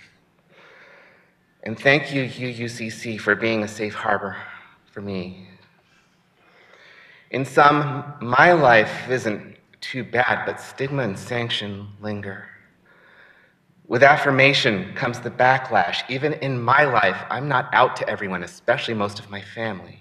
[1.63, 4.37] And thank you, UUCC, for being a safe harbor
[4.91, 5.47] for me.
[7.31, 12.47] In some, my life isn't too bad, but stigma and sanction linger.
[13.87, 16.03] With affirmation comes the backlash.
[16.09, 19.99] Even in my life, I'm not out to everyone, especially most of my family.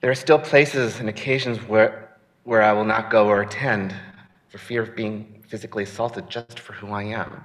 [0.00, 3.92] There are still places and occasions where, where I will not go or attend
[4.48, 7.42] for fear of being physically assaulted just for who I am.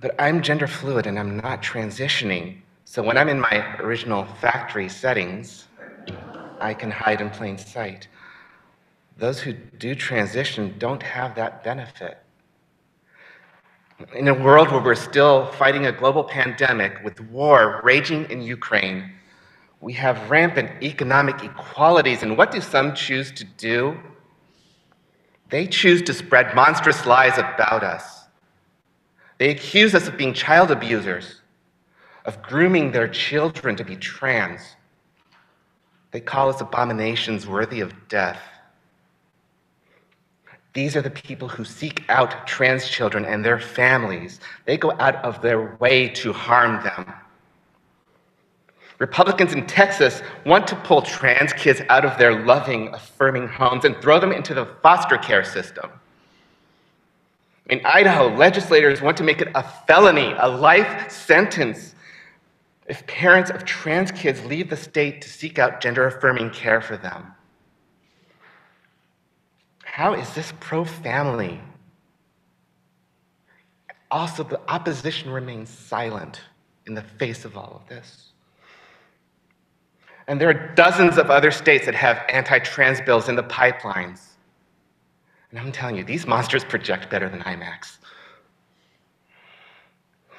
[0.00, 2.62] But I'm gender fluid and I'm not transitioning.
[2.86, 5.66] So when I'm in my original factory settings,
[6.58, 8.08] I can hide in plain sight.
[9.18, 12.18] Those who do transition don't have that benefit.
[14.14, 19.12] In a world where we're still fighting a global pandemic with war raging in Ukraine,
[19.80, 23.96] we have rampant economic inequalities, and what do some choose to do?
[25.50, 28.26] They choose to spread monstrous lies about us.
[29.38, 31.40] They accuse us of being child abusers,
[32.24, 34.76] of grooming their children to be trans.
[36.12, 38.40] They call us abominations worthy of death.
[40.78, 44.38] These are the people who seek out trans children and their families.
[44.64, 47.12] They go out of their way to harm them.
[49.00, 54.00] Republicans in Texas want to pull trans kids out of their loving, affirming homes and
[54.00, 55.90] throw them into the foster care system.
[57.70, 61.96] In Idaho, legislators want to make it a felony, a life sentence,
[62.86, 66.96] if parents of trans kids leave the state to seek out gender affirming care for
[66.96, 67.34] them.
[69.98, 71.60] How is this pro family?
[74.12, 76.40] Also, the opposition remains silent
[76.86, 78.30] in the face of all of this.
[80.28, 84.20] And there are dozens of other states that have anti trans bills in the pipelines.
[85.50, 87.98] And I'm telling you, these monsters project better than IMAX.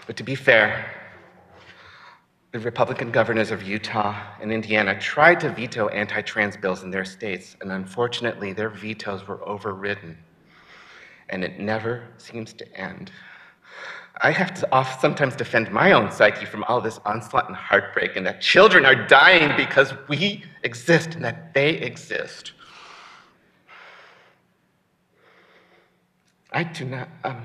[0.07, 0.89] But to be fair,
[2.51, 7.05] the Republican governors of Utah and Indiana tried to veto anti trans bills in their
[7.05, 10.17] states, and unfortunately, their vetoes were overridden.
[11.29, 13.11] And it never seems to end.
[14.21, 18.25] I have to sometimes defend my own psyche from all this onslaught and heartbreak, and
[18.25, 22.53] that children are dying because we exist and that they exist.
[26.51, 27.09] I do not.
[27.23, 27.43] Um,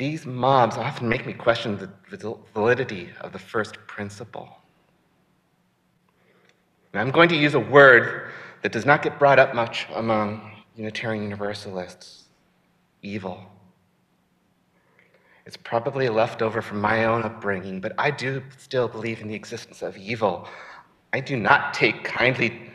[0.00, 4.48] these mobs often make me question the validity of the first principle.
[6.94, 8.30] And I'm going to use a word
[8.62, 12.24] that does not get brought up much among Unitarian Universalists
[13.02, 13.44] evil.
[15.44, 19.34] It's probably a leftover from my own upbringing, but I do still believe in the
[19.34, 20.48] existence of evil.
[21.12, 22.72] I do not take kindly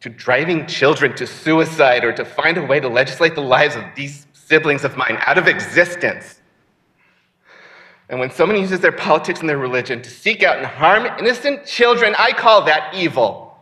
[0.00, 3.84] to driving children to suicide or to find a way to legislate the lives of
[3.94, 6.39] these siblings of mine out of existence.
[8.10, 11.64] And when someone uses their politics and their religion to seek out and harm innocent
[11.64, 13.56] children, I call that evil.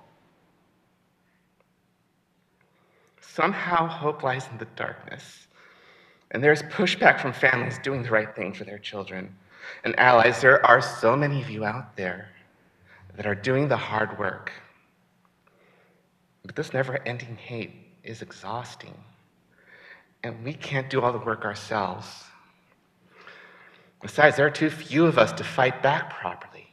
[3.20, 5.46] Somehow hope lies in the darkness.
[6.32, 9.32] And there's pushback from families doing the right thing for their children.
[9.84, 12.30] And allies, there are so many of you out there
[13.14, 14.50] that are doing the hard work
[16.48, 18.94] but this never ending hate is exhausting.
[20.24, 22.24] And we can't do all the work ourselves.
[24.00, 26.70] Besides, there are too few of us to fight back properly.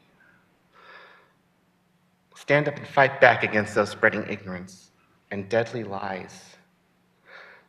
[2.36, 4.92] Stand up and fight back against those spreading ignorance
[5.32, 6.56] and deadly lies.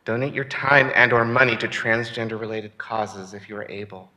[0.05, 4.11] Donate your time and or money to transgender related causes if you are able.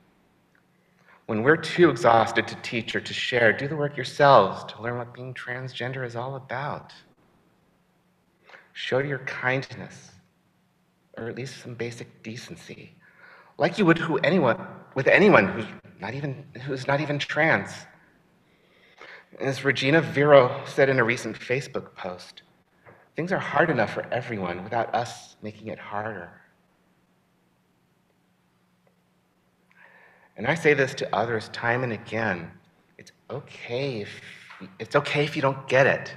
[1.26, 4.99] When we're too exhausted to teach or to share, do the work yourselves to learn
[4.99, 6.93] what being transgender is all about.
[8.72, 10.11] Show your kindness,
[11.16, 12.95] or at least some basic decency,
[13.61, 14.57] like you would who anyone,
[14.95, 15.67] with anyone who's
[16.01, 17.71] not even, who's not even trans.
[19.39, 22.43] As Regina Verow said in a recent Facebook post,
[23.17, 26.31] things are hard enough for everyone without us making it harder.
[30.39, 32.51] And I say this to others time and again.
[32.97, 34.09] It's okay if,
[34.79, 36.15] it's okay if you don't get it.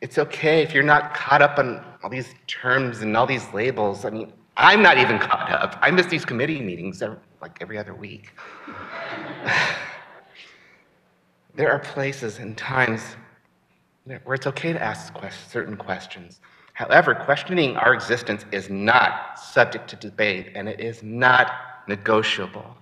[0.00, 4.04] It's okay if you're not caught up on all these terms and all these labels.
[4.04, 5.78] I mean, I'm not even caught up.
[5.80, 7.02] I miss these committee meetings
[7.40, 8.32] like every other week.
[11.54, 13.16] there are places and times
[14.04, 15.14] where it's okay to ask
[15.48, 16.40] certain questions.
[16.74, 21.52] However, questioning our existence is not subject to debate and it is not
[21.86, 22.76] negotiable.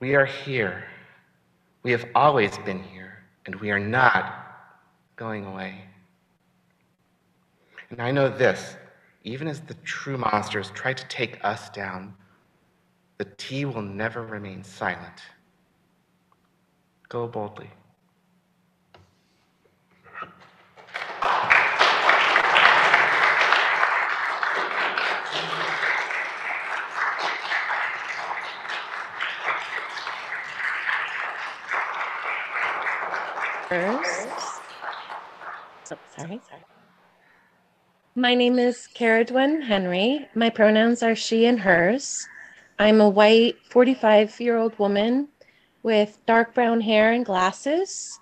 [0.00, 0.84] We are here.
[1.82, 4.46] We have always been here, and we are not
[5.16, 5.84] going away.
[7.90, 8.76] And I know this
[9.24, 12.14] even as the true monsters try to take us down,
[13.18, 15.22] the T will never remain silent.
[17.08, 17.70] Go boldly.
[33.68, 34.28] First,
[35.84, 36.62] so, sorry, sorry.
[38.18, 40.28] My name is Kerridwen Henry.
[40.34, 42.26] My pronouns are she and hers.
[42.76, 45.28] I'm a white 45 year old woman
[45.84, 48.18] with dark brown hair and glasses,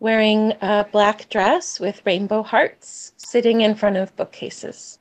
[0.00, 4.98] wearing a black dress with rainbow hearts, sitting in front of bookcases.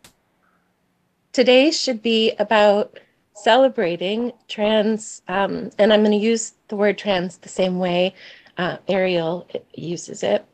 [1.34, 3.02] Today should be about
[3.34, 8.16] celebrating trans, um, and I'm going to use the word trans the same way
[8.58, 10.46] uh, Ariel uses it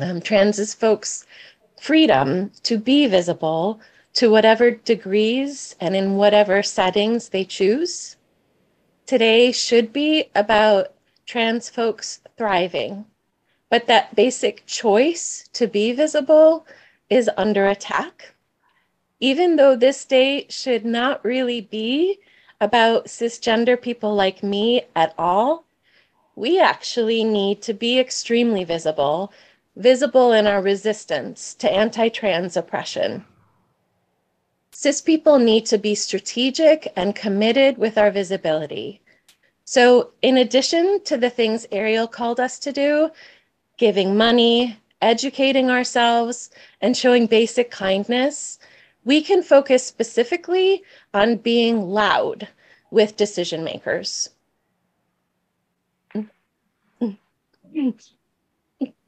[0.00, 1.24] um, trans is folks'
[1.80, 3.80] freedom to be visible
[4.14, 8.16] to whatever degrees and in whatever settings they choose.
[9.06, 10.92] today should be about
[11.26, 13.04] trans folks thriving,
[13.70, 16.66] but that basic choice to be visible
[17.08, 18.34] is under attack.
[19.20, 22.18] Even though this day should not really be
[22.60, 25.64] about cisgender people like me at all,
[26.34, 29.32] we actually need to be extremely visible,
[29.76, 33.24] visible in our resistance to anti trans oppression.
[34.72, 39.00] Cis people need to be strategic and committed with our visibility.
[39.64, 43.10] So, in addition to the things Ariel called us to do,
[43.78, 46.50] giving money, educating ourselves,
[46.80, 48.58] and showing basic kindness,
[49.04, 50.82] we can focus specifically
[51.14, 52.48] on being loud
[52.90, 54.30] with decision makers.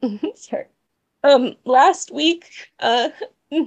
[0.35, 0.65] Sorry.
[1.23, 3.09] Um, last week, uh,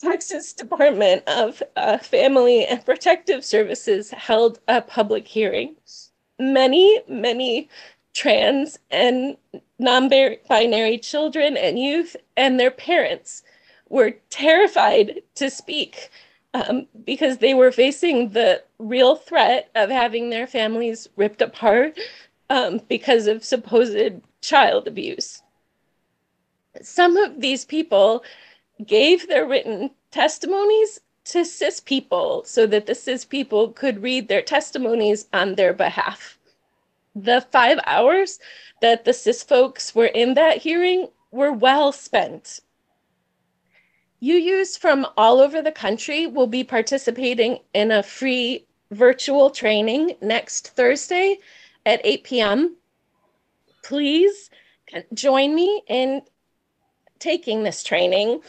[0.00, 5.76] Texas Department of uh, Family and Protective Services held a public hearing.
[6.38, 7.68] Many, many
[8.14, 9.36] trans and
[9.78, 13.42] non binary children and youth and their parents
[13.88, 16.10] were terrified to speak
[16.54, 21.98] um, because they were facing the real threat of having their families ripped apart
[22.48, 25.42] um, because of supposed child abuse.
[26.82, 28.24] Some of these people
[28.86, 34.42] gave their written testimonies to cis people so that the cis people could read their
[34.42, 36.38] testimonies on their behalf.
[37.14, 38.38] The five hours
[38.80, 42.60] that the cis folks were in that hearing were well spent.
[44.22, 50.68] UUs from all over the country will be participating in a free virtual training next
[50.68, 51.38] Thursday
[51.86, 52.76] at 8 p.m.
[53.90, 54.50] Please
[55.12, 56.22] join me in
[57.18, 58.40] taking this training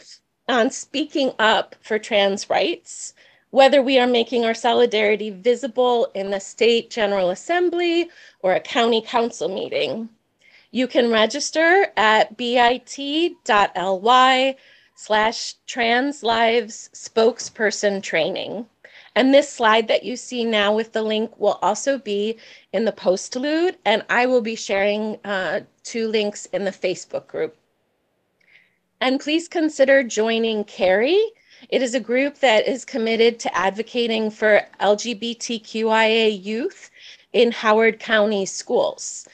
[0.48, 3.12] on speaking up for trans rights,
[3.50, 8.08] whether we are making our solidarity visible in the state general assembly
[8.42, 10.08] or a county council meeting.
[10.70, 12.86] You can register at bit.ly
[14.94, 18.66] slash trans lives spokesperson training.
[19.14, 22.38] And this slide that you see now with the link will also be
[22.72, 27.56] in the postlude, and I will be sharing uh, two links in the Facebook group.
[29.00, 31.20] And please consider joining CARY.
[31.68, 36.90] It is a group that is committed to advocating for LGBTQIA youth
[37.32, 39.28] in Howard County schools.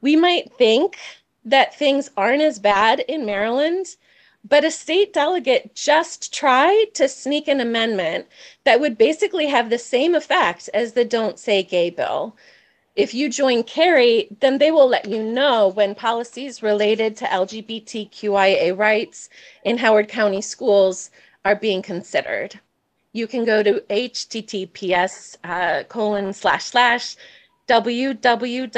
[0.00, 0.98] We might think
[1.44, 3.96] that things aren't as bad in Maryland,
[4.44, 8.26] but a state delegate just tried to sneak an amendment
[8.64, 12.36] that would basically have the same effect as the Don't Say Gay bill
[12.94, 18.76] if you join CARY, then they will let you know when policies related to LGBTQIA
[18.76, 19.30] rights
[19.64, 21.10] in Howard County schools
[21.44, 22.60] are being considered.
[23.14, 27.16] You can go to https uh, colon slash slash
[27.68, 28.68] www.cary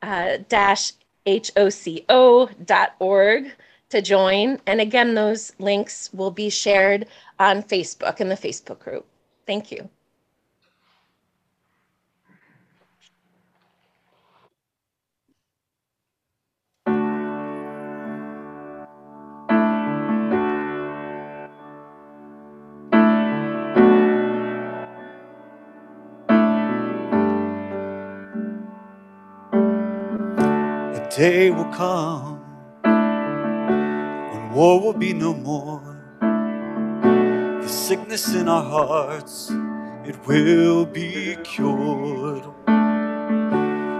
[0.00, 0.92] uh, dash
[1.28, 3.52] hoco.org
[3.90, 4.60] to join.
[4.66, 7.06] And again, those links will be shared
[7.38, 9.06] on Facebook in the Facebook group.
[9.46, 9.88] Thank you.
[31.18, 32.38] Day will come
[34.30, 35.82] when war will be no more.
[37.60, 39.50] The sickness in our hearts,
[40.06, 42.44] it will be cured.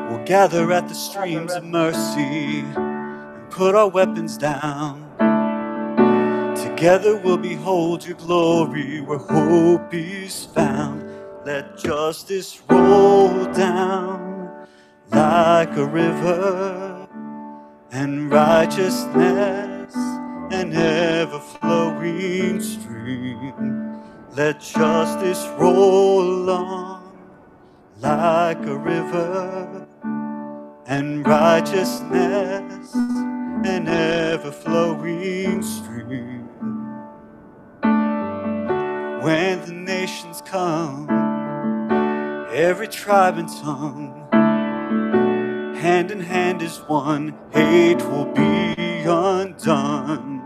[0.08, 5.02] We'll gather at the streams of mercy and put our weapons down.
[6.54, 11.02] Together we'll behold your glory where hope is found.
[11.44, 14.68] Let justice roll down
[15.10, 16.87] like a river
[17.90, 19.94] and righteousness
[20.50, 24.00] an ever flowing stream.
[24.32, 27.18] Let justice roll on
[28.00, 29.86] like a river
[30.86, 36.48] and righteousness an ever flowing stream.
[39.22, 41.08] When the nations come,
[42.52, 44.17] every tribe and tongue
[45.78, 48.74] hand in hand as one, hate will be
[49.06, 50.40] undone.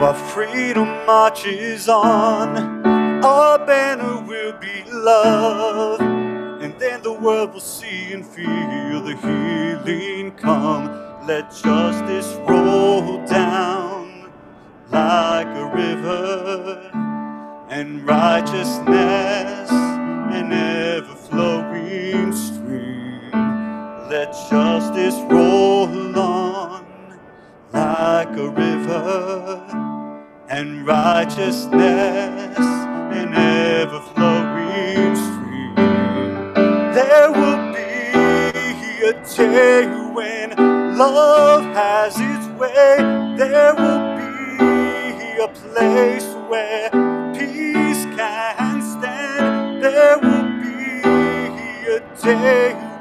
[0.00, 2.84] While freedom marches on,
[3.22, 6.00] our banner will be love.
[6.00, 10.86] And then the world will see and feel the healing come.
[11.26, 14.32] Let justice roll down
[14.90, 16.90] like a river
[17.68, 22.93] and righteousness, an ever flowing stream.
[24.14, 26.86] Let justice roll on
[27.72, 29.60] like a river,
[30.48, 35.74] and righteousness, an ever flowing stream.
[36.94, 40.50] There will be a day when
[40.96, 42.98] love has its way.
[43.36, 46.88] There will be a place where
[47.34, 49.82] peace can stand.
[49.82, 51.02] There will be
[51.96, 52.93] a day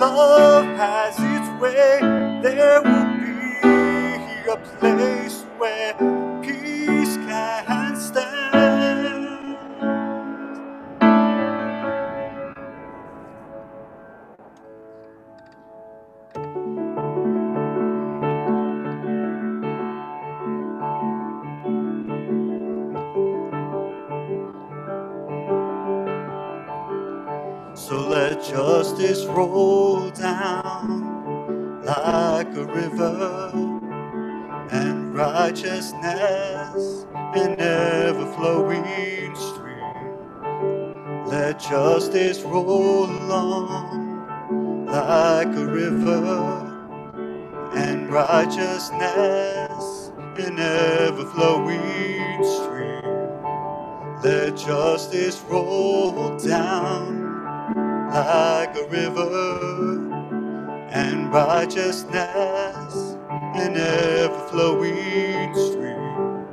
[0.00, 2.00] love has its way.
[2.42, 6.35] There will be a place where
[28.56, 33.52] justice roll down like a river,
[34.70, 40.16] and righteousness an ever flowing stream.
[41.26, 46.94] Let justice roll on like a river,
[47.74, 53.26] and righteousness an ever flowing stream.
[54.24, 57.25] Let justice roll down
[58.16, 60.10] like a river,
[60.90, 62.94] and righteousness
[63.54, 66.46] an ever flowing stream.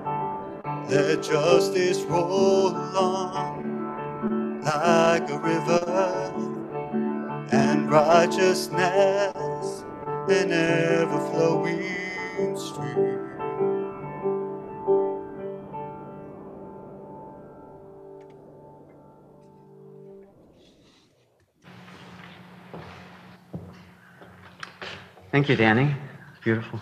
[0.89, 6.33] Let justice roll on like a river,
[7.53, 9.85] and righteousness
[10.27, 13.12] an ever flowing stream.
[25.33, 25.95] Thank you, Danny.
[26.43, 26.79] Beautiful.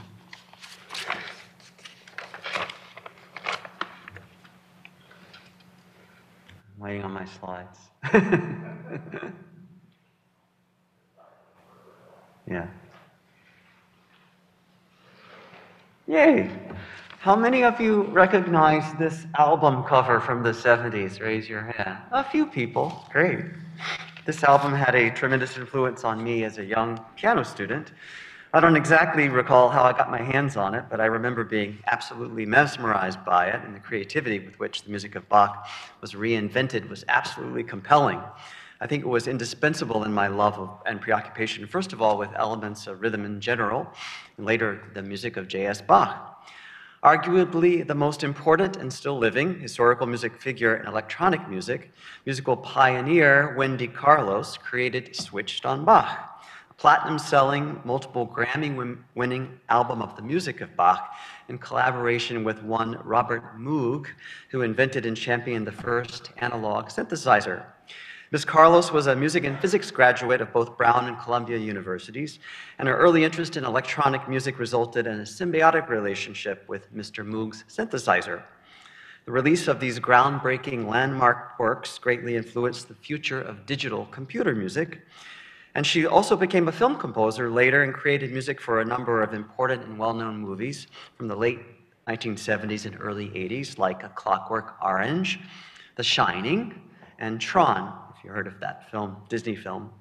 [6.76, 7.80] I'm waiting on my slides.
[12.46, 12.68] yeah.
[16.08, 16.52] Yay!
[17.20, 21.22] How many of you recognize this album cover from the 70s?
[21.22, 22.00] Raise your hand.
[22.12, 23.08] A few people.
[23.14, 23.46] Great.
[24.26, 27.94] This album had a tremendous influence on me as a young piano student.
[28.54, 31.78] I don't exactly recall how I got my hands on it, but I remember being
[31.88, 35.70] absolutely mesmerized by it, and the creativity with which the music of Bach
[36.02, 38.20] was reinvented was absolutely compelling.
[38.82, 42.30] I think it was indispensable in my love of, and preoccupation, first of all, with
[42.36, 43.88] elements of rhythm in general,
[44.36, 45.82] and later the music of J.S.
[45.82, 46.44] Bach.
[47.06, 51.94] Arguably the most important and still living historical music figure in electronic music,
[52.26, 56.31] musical pioneer Wendy Carlos created Switched on Bach,
[56.82, 61.14] platinum selling, multiple Grammy winning album of the music of Bach
[61.48, 64.08] in collaboration with one Robert Moog,
[64.50, 67.66] who invented and championed the first analog synthesizer.
[68.32, 68.46] Ms.
[68.46, 72.40] Carlos was a music and physics graduate of both Brown and Columbia universities,
[72.80, 77.24] and her early interest in electronic music resulted in a symbiotic relationship with Mr.
[77.24, 78.42] Moog's synthesizer.
[79.26, 85.04] The release of these groundbreaking landmark works greatly influenced the future of digital computer music,
[85.76, 89.34] and she also became a film composer later and created music for a number of
[89.34, 91.60] important and well-known movies from the late
[92.08, 95.40] 1970s and early 80s, like A Clockwork Orange,
[95.96, 96.82] The Shining,
[97.20, 99.92] and Tron, if you heard of that film, Disney film.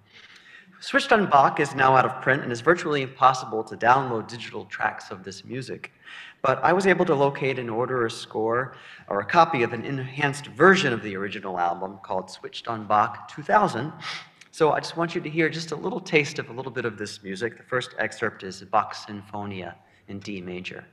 [0.83, 4.65] Switched on Bach is now out of print and is virtually impossible to download digital
[4.65, 5.93] tracks of this music.
[6.41, 8.75] But I was able to locate and order a score
[9.07, 13.29] or a copy of an enhanced version of the original album called Switched on Bach
[13.29, 13.93] 2000.
[14.61, 16.85] So I just want you to hear just a little taste of a little bit
[16.85, 17.57] of this music.
[17.57, 19.75] The first excerpt is Bach's Sinfonia
[20.09, 20.85] in D major.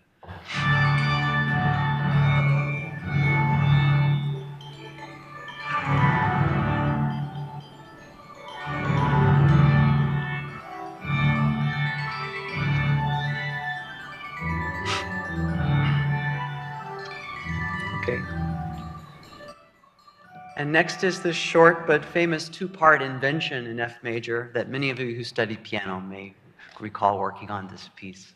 [20.57, 24.99] And next is the short but famous two-part invention in F major that many of
[24.99, 26.33] you who study piano may
[26.79, 28.33] recall working on this piece.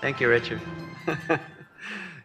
[0.00, 0.62] Thank you, Richard.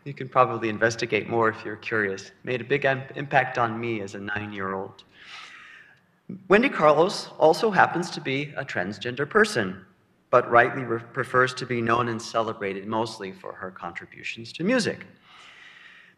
[0.06, 2.32] You can probably investigate more if you're curious.
[2.44, 2.86] Made a big
[3.16, 5.04] impact on me as a nine year old.
[6.50, 9.86] Wendy Carlos also happens to be a transgender person,
[10.30, 10.84] but rightly
[11.14, 15.06] prefers to be known and celebrated mostly for her contributions to music.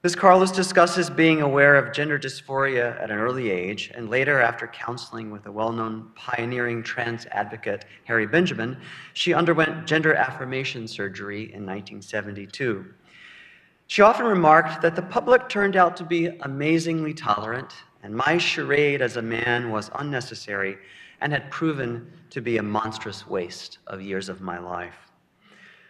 [0.04, 0.16] Ms.
[0.16, 5.32] Carlos discusses being aware of gender dysphoria at an early age, and later, after counseling
[5.32, 8.78] with a well known pioneering trans advocate, Harry Benjamin,
[9.14, 12.86] she underwent gender affirmation surgery in 1972.
[13.88, 19.02] She often remarked that the public turned out to be amazingly tolerant, and my charade
[19.02, 20.78] as a man was unnecessary
[21.22, 24.96] and had proven to be a monstrous waste of years of my life.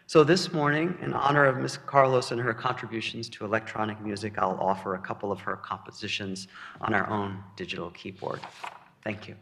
[0.07, 1.77] So this morning, in honor of Ms.
[1.77, 6.47] Carlos and her contributions to electronic music, I'll offer a couple of her compositions
[6.81, 8.39] on our own digital keyboard.
[9.03, 9.35] Thank you.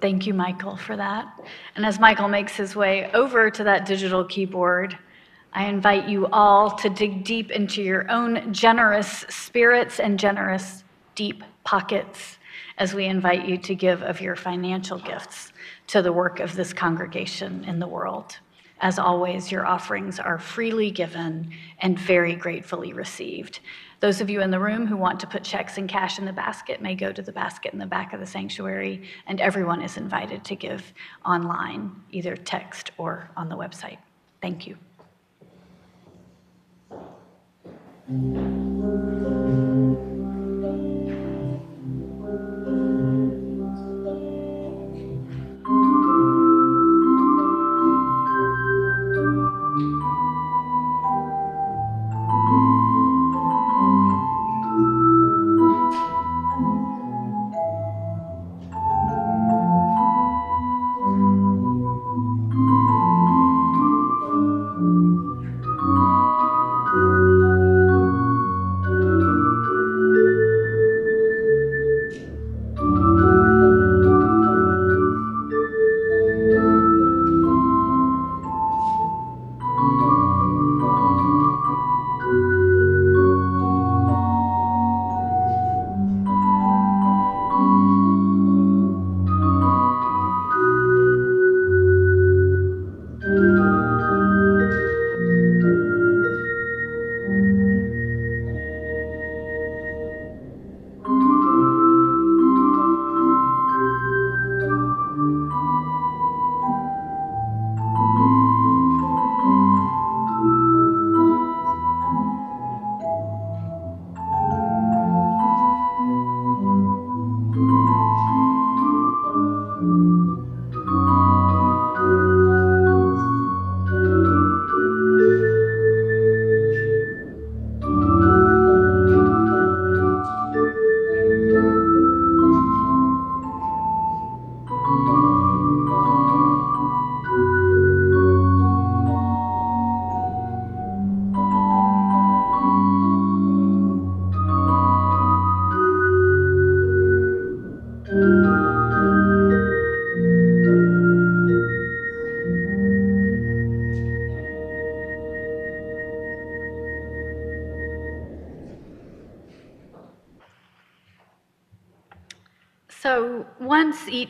[0.00, 1.40] Thank you, Michael, for that.
[1.76, 4.98] And as Michael makes his way over to that digital keyboard,
[5.52, 11.44] I invite you all to dig deep into your own generous spirits and generous deep
[11.64, 12.38] pockets
[12.78, 15.52] as we invite you to give of your financial gifts
[15.88, 18.38] to the work of this congregation in the world.
[18.80, 21.50] As always, your offerings are freely given
[21.80, 23.60] and very gratefully received.
[24.00, 26.32] Those of you in the room who want to put checks and cash in the
[26.32, 29.96] basket may go to the basket in the back of the sanctuary, and everyone is
[29.96, 30.92] invited to give
[31.24, 33.98] online, either text or on the website.
[34.42, 34.76] Thank you.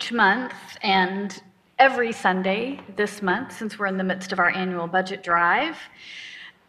[0.06, 0.52] Each month
[0.82, 1.42] and
[1.80, 5.76] every Sunday this month, since we're in the midst of our annual budget drive,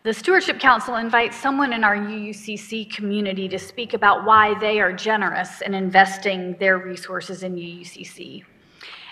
[0.01, 4.91] the Stewardship Council invites someone in our UUCC community to speak about why they are
[4.91, 8.43] generous in investing their resources in UUCC.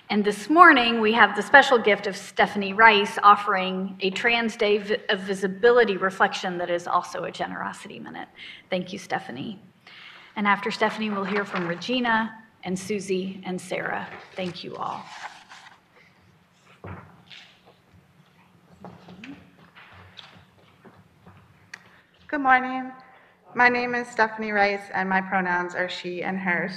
[0.10, 4.78] And this morning, we have the special gift of Stephanie Rice offering a Trans Day
[5.10, 8.30] of Visibility reflection that is also a generosity minute.
[8.72, 9.62] Thank you, Stephanie.
[10.36, 14.08] And after Stephanie, we'll hear from Regina and Suzi and Sara.
[14.36, 15.06] Thank you all.
[22.28, 22.92] Good morning.
[23.54, 26.74] My name is Stephanie Rice, and my pronouns are she and hers.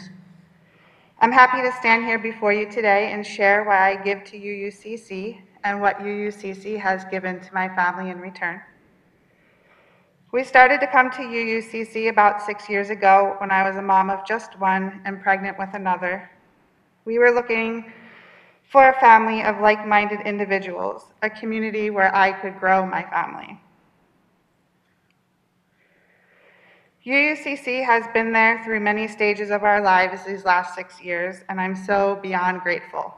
[1.20, 5.40] I'm happy to stand here before you today and share why I give to UUCC
[5.64, 8.60] and what UUCC has given to my family in return.
[10.30, 14.10] We started to come to UUCC about six years ago when I was a mom
[14.10, 16.30] of just one and pregnant with another.
[17.06, 17.90] We were looking
[18.70, 23.58] for a family of like minded individuals, a community where I could grow my family.
[27.06, 31.58] UUCC has been there through many stages of our lives these last six years, and
[31.58, 33.14] I'm so beyond grateful.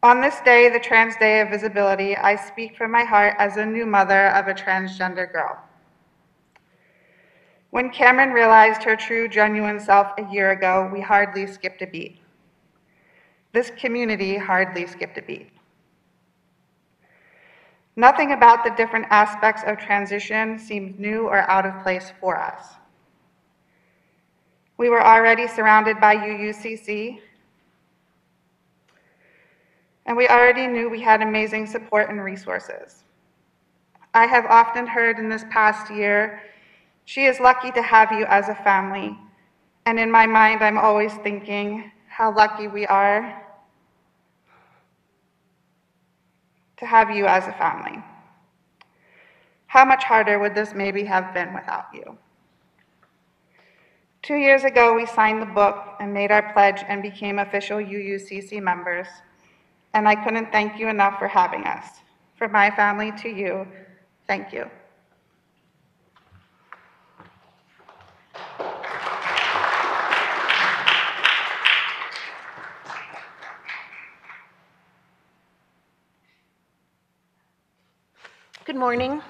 [0.00, 3.66] On this day, the Trans Day of Visibility, I speak from my heart as a
[3.66, 5.58] new mother of a transgender girl.
[7.70, 12.20] When Cameron realized her true, genuine self a year ago, we hardly skipped a beat.
[13.52, 15.50] This community hardly skipped a beat.
[17.96, 22.74] Nothing about the different aspects of transition seemed new or out of place for us.
[24.76, 27.18] We were already surrounded by UUCC,
[30.08, 33.04] and we already knew we had amazing support and resources.
[34.14, 36.40] I have often heard in this past year,
[37.04, 39.18] she is lucky to have you as a family.
[39.84, 43.42] And in my mind, I'm always thinking how lucky we are
[46.78, 48.02] to have you as a family.
[49.66, 52.16] How much harder would this maybe have been without you?
[54.22, 58.62] Two years ago, we signed the book and made our pledge and became official UUCC
[58.62, 59.06] members
[59.98, 61.84] and I couldn't thank you enough for having us.
[62.36, 63.66] From my family to you,
[64.28, 64.70] thank you.
[78.64, 79.20] Good morning.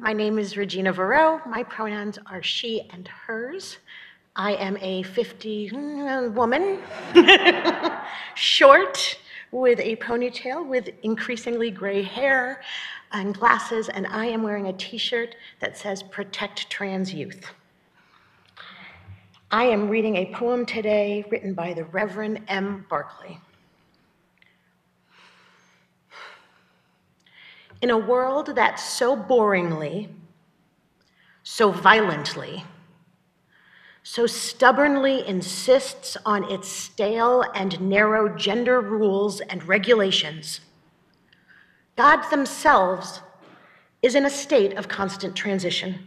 [0.00, 1.46] My name is Regina Verow.
[1.46, 3.78] My pronouns are she and hers.
[4.34, 6.80] I am a 50 mm, woman,
[8.34, 9.18] short,
[9.52, 12.62] with a ponytail with increasingly gray hair
[13.12, 17.46] and glasses, and I am wearing a t shirt that says Protect Trans Youth.
[19.50, 22.86] I am reading a poem today written by the Reverend M.
[22.88, 23.38] Barclay.
[27.82, 30.08] In a world that so boringly,
[31.42, 32.64] so violently,
[34.02, 40.60] so stubbornly insists on its stale and narrow gender rules and regulations,
[41.96, 43.20] God themselves
[44.02, 46.06] is in a state of constant transition.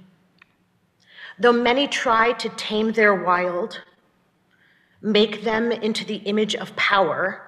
[1.39, 3.81] Though many try to tame their wild,
[5.01, 7.41] make them into the image of power,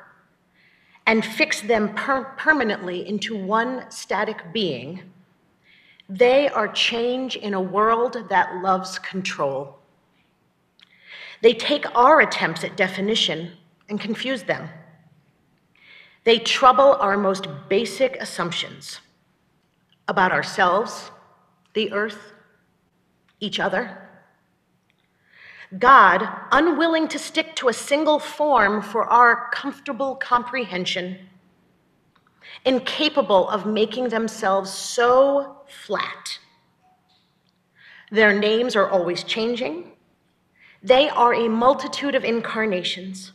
[1.06, 5.02] and fix them per permanently into one static being,
[6.10, 9.78] they are change in a world that loves control.
[11.42, 13.54] They take our attempts at definition
[13.90, 14.70] and confuse them.
[16.24, 19.00] They trouble our most basic assumptions
[20.08, 21.12] about ourselves,
[21.74, 22.34] the earth,
[23.40, 24.10] each other.
[25.78, 31.18] God, unwilling to stick to a single form for our comfortable comprehension,
[32.66, 36.40] incapable of making themselves so flat.
[38.12, 39.92] Their names are always changing,
[40.84, 43.34] they are a multitude of incarnations,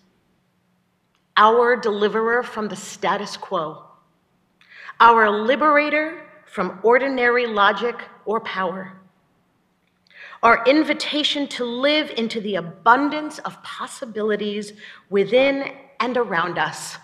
[1.37, 3.85] our deliverer from the status quo,
[5.01, 8.93] our liberator from ordinary logic or power,
[10.43, 14.73] our invitation to live into the abundance of possibilities
[15.11, 16.99] within and around us.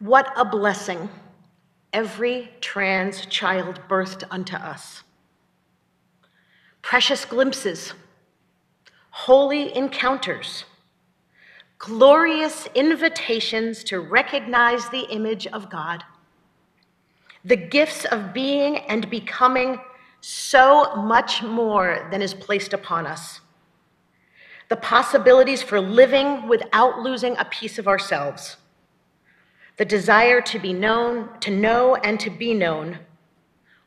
[0.00, 1.08] What a blessing
[1.92, 5.02] every trans child birthed unto us
[6.82, 7.92] precious glimpses,
[9.10, 10.64] holy encounters,
[11.78, 16.02] glorious invitations to recognize the image of God,
[17.44, 19.80] the gifts of being and becoming
[20.20, 23.40] so much more than is placed upon us,
[24.68, 28.56] the possibilities for living without losing a piece of ourselves,
[29.76, 32.98] the desire to be known, to know and to be known,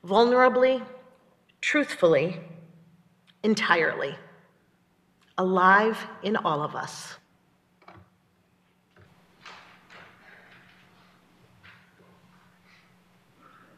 [0.06, 0.82] vulnerably,
[1.60, 2.40] truthfully,
[3.44, 4.16] entirely,
[5.38, 7.18] alive in all of us.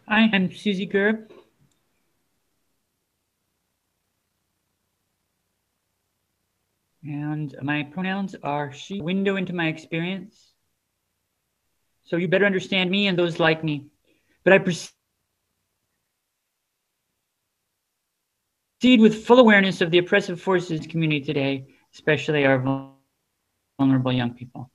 [0.07, 1.31] Hi, I'm Suzi Gerb.
[7.05, 10.53] And my pronouns are she, window into my experience.
[12.05, 13.87] So you better understand me and those like me.
[14.43, 14.91] But I perceive
[18.83, 22.59] with full awareness of the oppressive forces community today, especially our
[23.79, 24.69] vulnerable young people.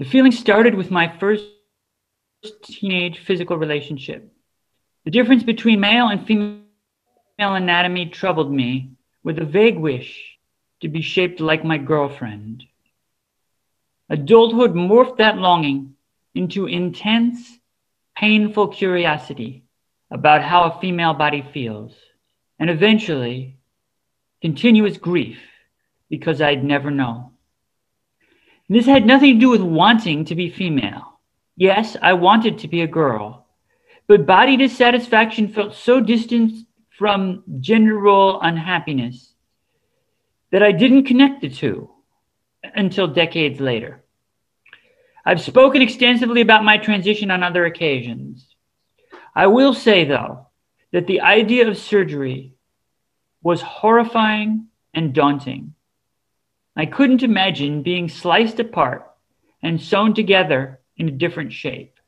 [0.00, 1.44] The feeling started with my first
[2.64, 4.32] teenage physical relationship.
[5.04, 6.64] The difference between male and female
[7.38, 8.90] anatomy troubled me
[9.22, 10.36] with a vague wish
[10.80, 12.64] to be shaped like my girlfriend.
[14.08, 15.94] Adulthood morphed that longing
[16.34, 17.58] into intense,
[18.16, 19.62] painful curiosity
[20.10, 21.94] about how a female body feels
[22.60, 23.56] and eventually
[24.42, 25.40] continuous grief
[26.10, 27.32] because I'd never know.
[28.68, 31.18] This had nothing to do with wanting to be female.
[31.56, 33.46] Yes, I wanted to be a girl,
[34.06, 36.52] but body dissatisfaction felt so distant
[36.96, 39.34] from gender role unhappiness
[40.52, 41.90] that I didn't connect the two
[42.62, 44.04] until decades later.
[45.24, 48.46] I've spoken extensively about my transition on other occasions.
[49.34, 50.46] I will say, though,
[50.92, 52.54] that the idea of surgery
[53.42, 55.74] was horrifying and daunting.
[56.76, 59.10] I couldn't imagine being sliced apart
[59.62, 61.98] and sewn together in a different shape.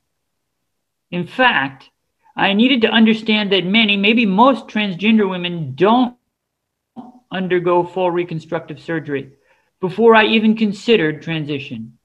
[1.11, 1.89] In fact,
[2.35, 6.17] I needed to understand that many, maybe most transgender women don't
[7.31, 9.33] undergo full reconstructive surgery
[9.79, 11.97] before I even considered transition.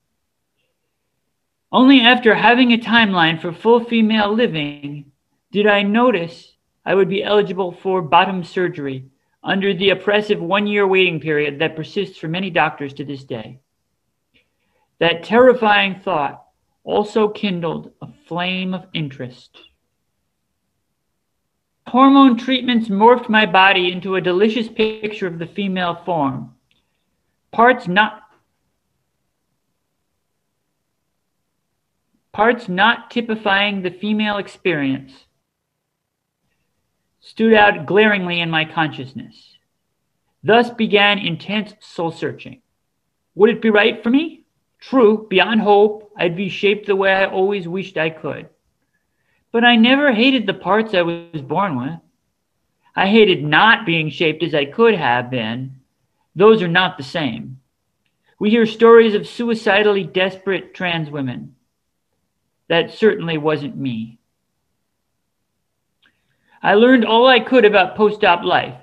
[1.70, 5.12] Only after having a timeline for full female living
[5.52, 6.54] did I notice
[6.88, 9.04] I would be eligible for bottom surgery
[9.44, 13.58] under the oppressive one year waiting period that persists for many doctors to this day.
[14.98, 16.46] That terrifying thought
[16.84, 19.58] also kindled a flame of interest.
[21.86, 26.54] Hormone treatments morphed my body into a delicious picture of the female form.
[27.52, 28.22] Parts not
[32.32, 35.26] parts not typifying the female experience
[37.28, 39.58] stood out glaringly in my consciousness.
[40.42, 42.62] Thus began intense soul searching.
[43.34, 44.44] Would it be right for me?
[44.80, 48.48] True, beyond hope, I'd be shaped the way I always wished I could.
[49.52, 52.00] But I never hated the parts I was born with.
[52.96, 55.80] I hated not being shaped as I could have been.
[56.34, 57.60] Those are not the same.
[58.38, 61.56] We hear stories of suicidally desperate trans women.
[62.68, 64.17] That certainly wasn't me.
[66.62, 68.74] I learned all I could about post op life,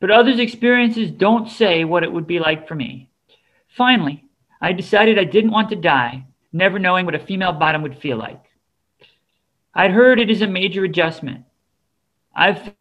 [0.00, 3.10] but others' experiences don't say what it would be like for me.
[3.68, 4.24] Finally,
[4.60, 8.16] I decided I didn't want to die, never knowing what a female bottom would feel
[8.16, 8.42] like.
[9.74, 11.44] I'd heard it is a major adjustment.
[12.34, 12.74] I've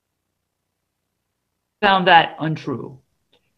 [1.82, 3.00] found that untrue.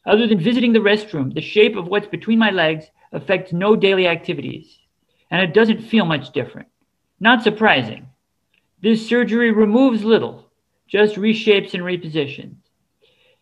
[0.06, 4.08] Other than visiting the restroom, the shape of what's between my legs affects no daily
[4.08, 4.80] activities,
[5.30, 6.68] and it doesn't feel much different.
[7.20, 8.08] Not surprising.
[8.82, 10.47] This surgery removes little,
[10.88, 12.56] just reshapes and repositions.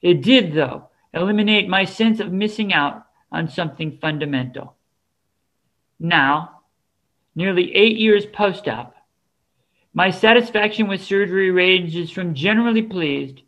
[0.01, 4.75] It did, though, eliminate my sense of missing out on something fundamental.
[5.99, 6.61] Now,
[7.35, 8.95] nearly eight years post op,
[9.93, 13.41] my satisfaction with surgery ranges from generally pleased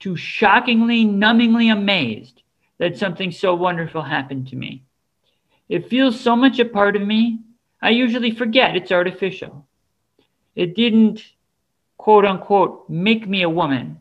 [0.00, 2.42] to shockingly, numbingly amazed
[2.78, 4.84] that something so wonderful happened to me.
[5.68, 7.38] It feels so much a part of me,
[7.80, 9.66] I usually forget it's artificial.
[10.54, 11.22] It didn't,
[12.02, 14.00] quote unquote, make me a woman,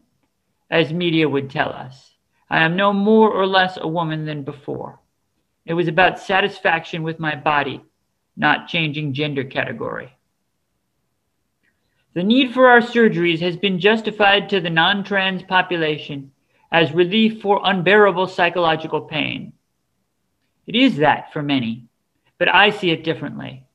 [0.71, 2.15] as media would tell us.
[2.49, 4.99] I am no more or less a woman than before.
[5.67, 7.79] It was about satisfaction with my body,
[8.35, 10.17] not changing gender category.
[12.15, 16.31] The need for our surgeries has been justified to the non trans population
[16.71, 19.53] as relief for unbearable psychological pain.
[20.65, 21.85] It is that for many,
[22.39, 23.67] but I see it differently.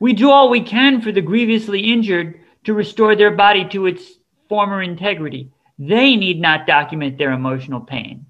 [0.00, 4.04] We do all we can for the grievously injured to restore their body to its
[4.48, 5.50] former integrity.
[5.78, 8.26] They need not document their emotional pain.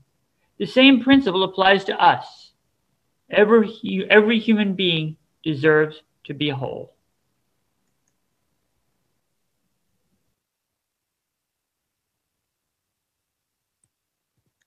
[0.58, 2.52] The same principle applies to us.
[3.30, 6.94] Every, every human being deserves to be whole.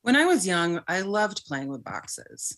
[0.03, 2.57] When I was young, I loved playing with boxes.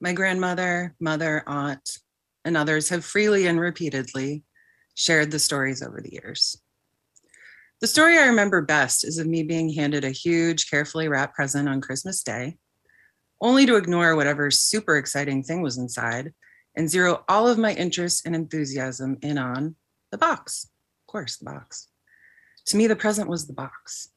[0.00, 1.98] My grandmother, mother, aunt,
[2.44, 4.42] and others have freely and repeatedly
[4.94, 6.60] shared the stories over the years.
[7.80, 11.68] The story I remember best is of me being handed a huge, carefully wrapped present
[11.68, 12.56] on Christmas Day,
[13.40, 16.32] only to ignore whatever super exciting thing was inside
[16.76, 19.76] and zero all of my interest and enthusiasm in on
[20.10, 20.64] the box.
[21.02, 21.88] Of course, the box.
[22.66, 24.08] To me, the present was the box.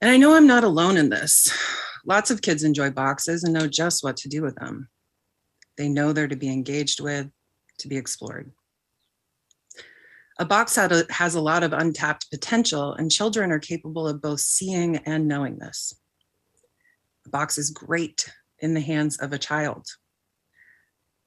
[0.00, 1.50] And I know I'm not alone in this.
[2.04, 4.88] Lots of kids enjoy boxes and know just what to do with them.
[5.78, 7.30] They know they're to be engaged with,
[7.78, 8.52] to be explored.
[10.38, 14.96] A box has a lot of untapped potential, and children are capable of both seeing
[14.98, 15.94] and knowing this.
[17.24, 19.86] A box is great in the hands of a child.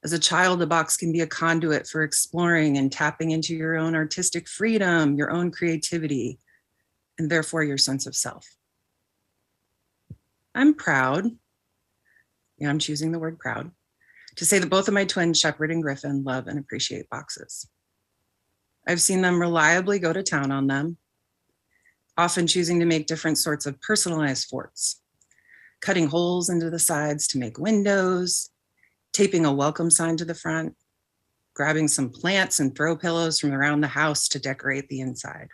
[0.03, 3.75] As a child, a box can be a conduit for exploring and tapping into your
[3.75, 6.39] own artistic freedom, your own creativity,
[7.17, 8.47] and therefore your sense of self.
[10.55, 11.25] I'm proud,
[12.57, 13.71] yeah, I'm choosing the word proud,
[14.39, 17.67] to say that both of my twins, Shepherd and Griffin, love and appreciate boxes.
[18.87, 20.95] I've seen them reliably go to town on them,
[22.17, 25.01] often choosing to make different sorts of personalized forts.
[25.81, 28.49] cutting holes into the sides to make windows,
[29.13, 30.75] taping a welcome sign to the front,
[31.53, 35.49] grabbing some plants and throw pillows from around the house to decorate the inside.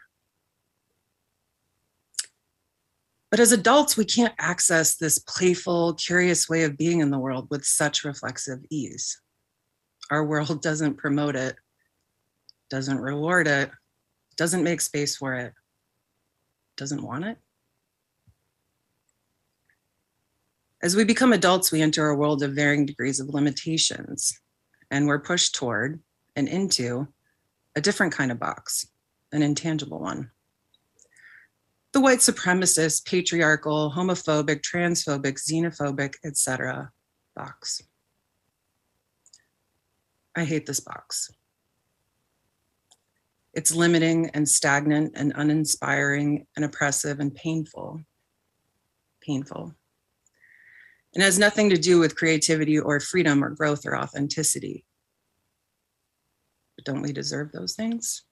[3.31, 7.47] But as adults, we can't access this playful, curious way of being in the world
[7.49, 9.19] with such reflexive ease.
[10.11, 11.55] Our world doesn't promote it,
[12.69, 13.71] doesn't reward it,
[14.37, 15.53] doesn't make space for it,
[16.77, 17.37] doesn't want it.
[20.83, 24.39] As we become adults, we enter a world of varying degrees of limitations,
[24.91, 25.99] and we're pushed toward
[26.35, 27.07] and into
[27.75, 28.87] a different kind of box,
[29.31, 30.29] an intangible one.
[31.95, 36.91] The white supremacist, patriarchal, homophobic, transphobic, xenophobic, etc.
[37.37, 37.81] box.
[40.35, 41.31] I hate this box.
[43.53, 48.01] It's limiting and stagnant and uninspiring and oppressive and painful.
[49.21, 49.73] Painful.
[51.13, 54.83] And has nothing to do with creativity or freedom or growth or authenticity.
[56.75, 58.24] But don't we deserve those things?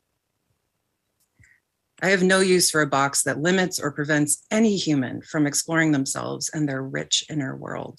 [2.03, 5.93] I have no use for a box that limits or prevents any human from exploring
[5.93, 7.97] themselves and their rich inner world.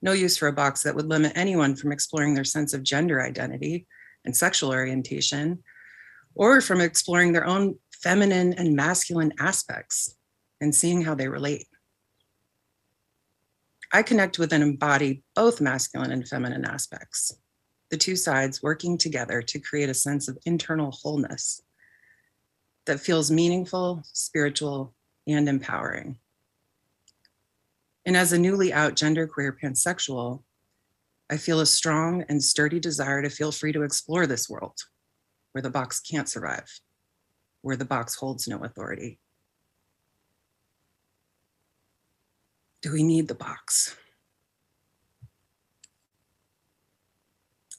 [0.00, 3.20] No use for a box that would limit anyone from exploring their sense of gender
[3.20, 3.86] identity
[4.24, 5.62] and sexual orientation,
[6.34, 10.16] or from exploring their own feminine and masculine aspects
[10.62, 11.66] and seeing how they relate.
[13.92, 17.30] I connect with and embody both masculine and feminine aspects,
[17.90, 21.60] the two sides working together to create a sense of internal wholeness
[22.86, 24.94] that feels meaningful, spiritual,
[25.26, 26.18] and empowering.
[28.06, 30.42] And as a newly out genderqueer pansexual,
[31.30, 34.78] I feel a strong and sturdy desire to feel free to explore this world
[35.52, 36.80] where the box can't survive,
[37.62, 39.18] where the box holds no authority.
[42.82, 43.96] Do we need the box?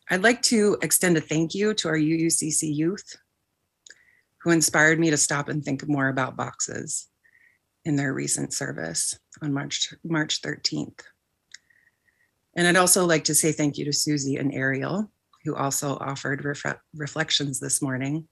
[0.10, 3.16] I'd like to extend a thank you to our UUCC youth
[4.44, 7.08] who inspired me to stop and think more about boxes
[7.86, 11.02] in their recent service on March, March 13th.
[12.56, 15.12] And I'd also like to say thank you to Suzi and Ariel,
[15.46, 18.28] who also offered ref- reflections this morning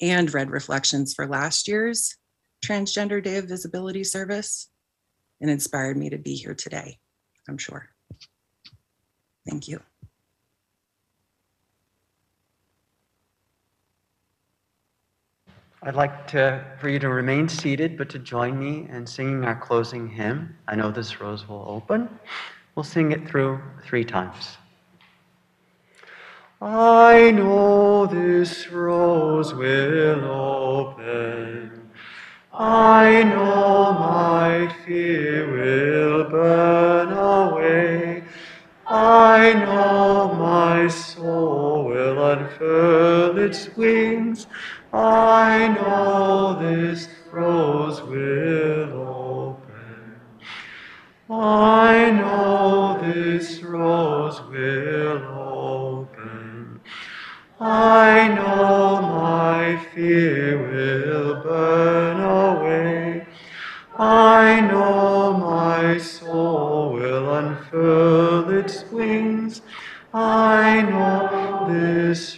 [0.00, 2.16] and read reflections for last year's
[2.64, 4.70] Transgender Day of Visibility service
[5.40, 6.98] and inspired me to be here today,
[7.48, 7.88] I'm sure.
[9.48, 9.80] Thank you.
[15.80, 19.54] I'd like to, for you to remain seated, but to join me in singing our
[19.54, 20.56] closing hymn.
[20.66, 22.08] I know this rose will open.
[22.74, 24.56] We'll sing it through three times.
[26.60, 31.90] I know this rose will open.
[32.52, 38.24] I know my fear will burn away.
[38.88, 44.48] I know my soul will unfurl its wings.
[44.92, 50.20] I know this rose will open.
[51.30, 56.80] I know this rose will open.
[57.60, 63.26] I know my fear will burn away.
[63.98, 69.60] I know my soul will unfurl its wings.
[70.14, 72.37] I know this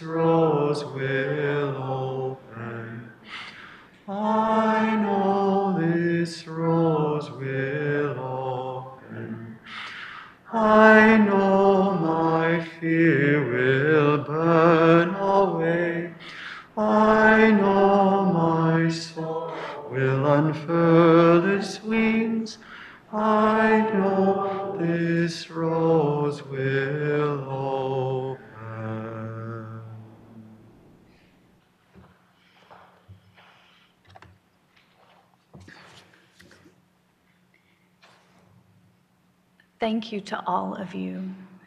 [40.31, 41.21] to all of you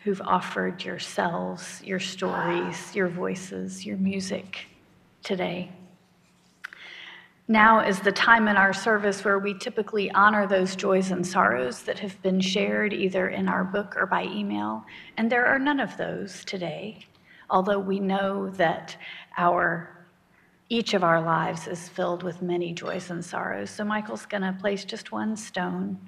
[0.05, 4.69] who've offered yourselves, your stories, your voices, your music
[5.23, 5.71] today.
[7.47, 11.83] Now is the time in our service where we typically honor those joys and sorrows
[11.83, 14.83] that have been shared either in our book or by email,
[15.19, 17.05] and there are none of those today,
[17.51, 18.97] although we know that
[19.37, 20.07] our
[20.71, 23.69] each of our lives is filled with many joys and sorrows.
[23.69, 25.99] So Michael's going to place just one stone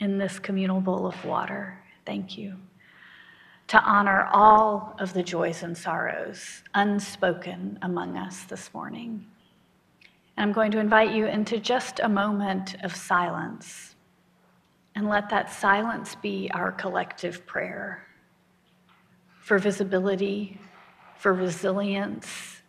[0.00, 1.78] in this communal bowl of water.
[2.06, 2.56] Thank you.
[3.68, 9.26] To honor all of the joys and sorrows unspoken among us this morning.
[10.36, 13.94] And I'm going to invite you into just a moment of silence
[14.98, 18.04] And let that silence be our collective prayer
[19.40, 20.58] for visibility,
[21.16, 22.62] for resilience,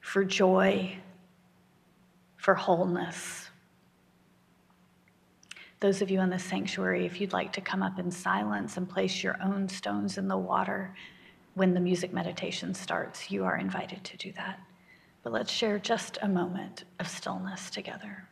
[0.00, 0.96] for joy,
[2.36, 3.39] for wholeness.
[5.80, 8.88] Those of you in the sanctuary, if you'd like to come up in silence and
[8.88, 10.94] place your own stones in the water
[11.54, 14.60] when the music meditation starts, you are invited to do that.
[15.22, 18.29] But let's share just a moment of stillness together.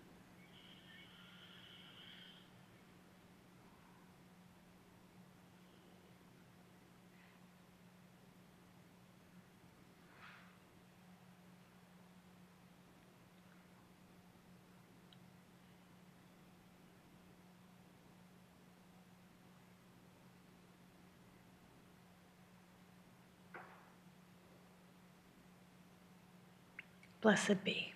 [27.20, 27.94] Blessed be.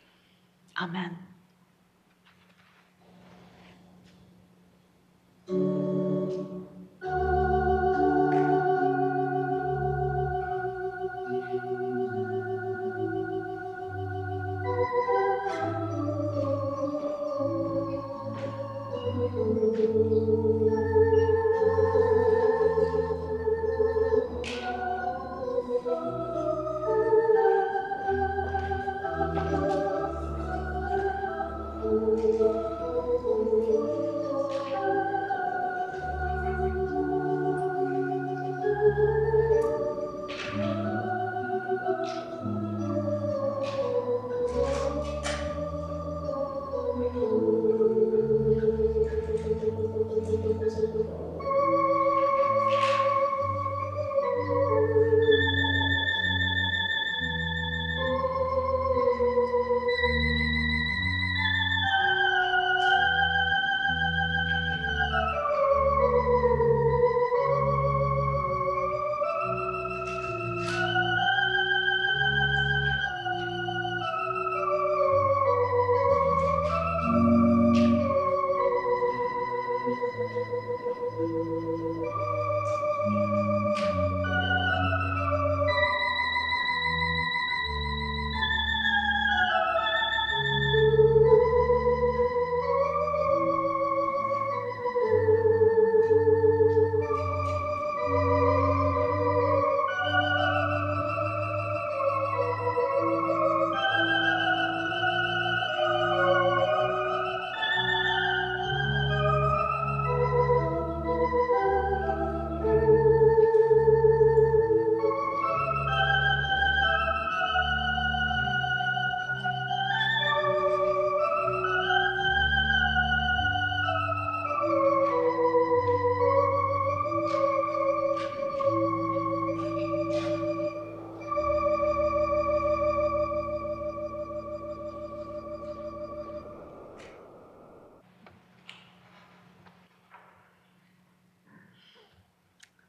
[0.81, 1.17] Amen.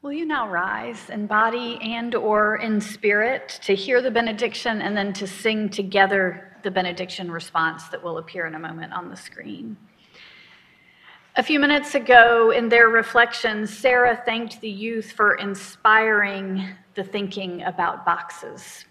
[0.04, 4.94] Will you now rise in body and or in spirit to hear the benediction and
[4.94, 9.16] then to sing together the benediction response that will appear in a moment on the
[9.16, 9.78] screen.
[11.36, 17.62] A few minutes ago, in their reflections, Sara thanked the youth for inspiring the thinking
[17.62, 18.84] about boxes.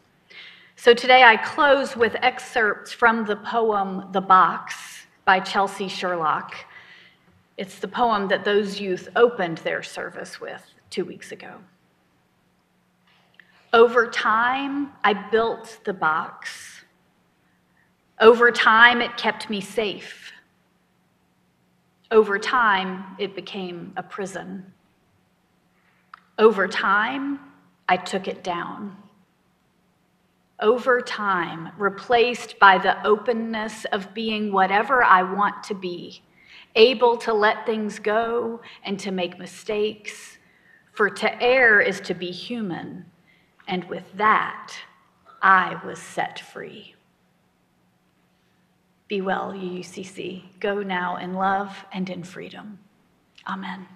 [0.78, 6.56] So today I close with excerpts from the poem The Box by Chelsea Sherlock.
[7.58, 11.56] It's the poem that those youth opened their service with two weeks ago.
[13.74, 16.86] Over time, I built the box.
[18.20, 20.32] Over time, it kept me safe.
[22.12, 24.72] Over time, it became a prison.
[26.38, 27.40] Over time,
[27.90, 28.96] I took it down.
[30.60, 36.22] Over time, replaced by the openness of being whatever I want to be,
[36.76, 40.38] able to let things go and to make mistakes.
[40.94, 43.06] For to err is to be human,
[43.68, 44.74] and with that,
[45.42, 46.96] I was set free.
[49.08, 50.44] Be well, UUCC.
[50.60, 52.80] Go now in love and in freedom.
[53.48, 53.88] Amen.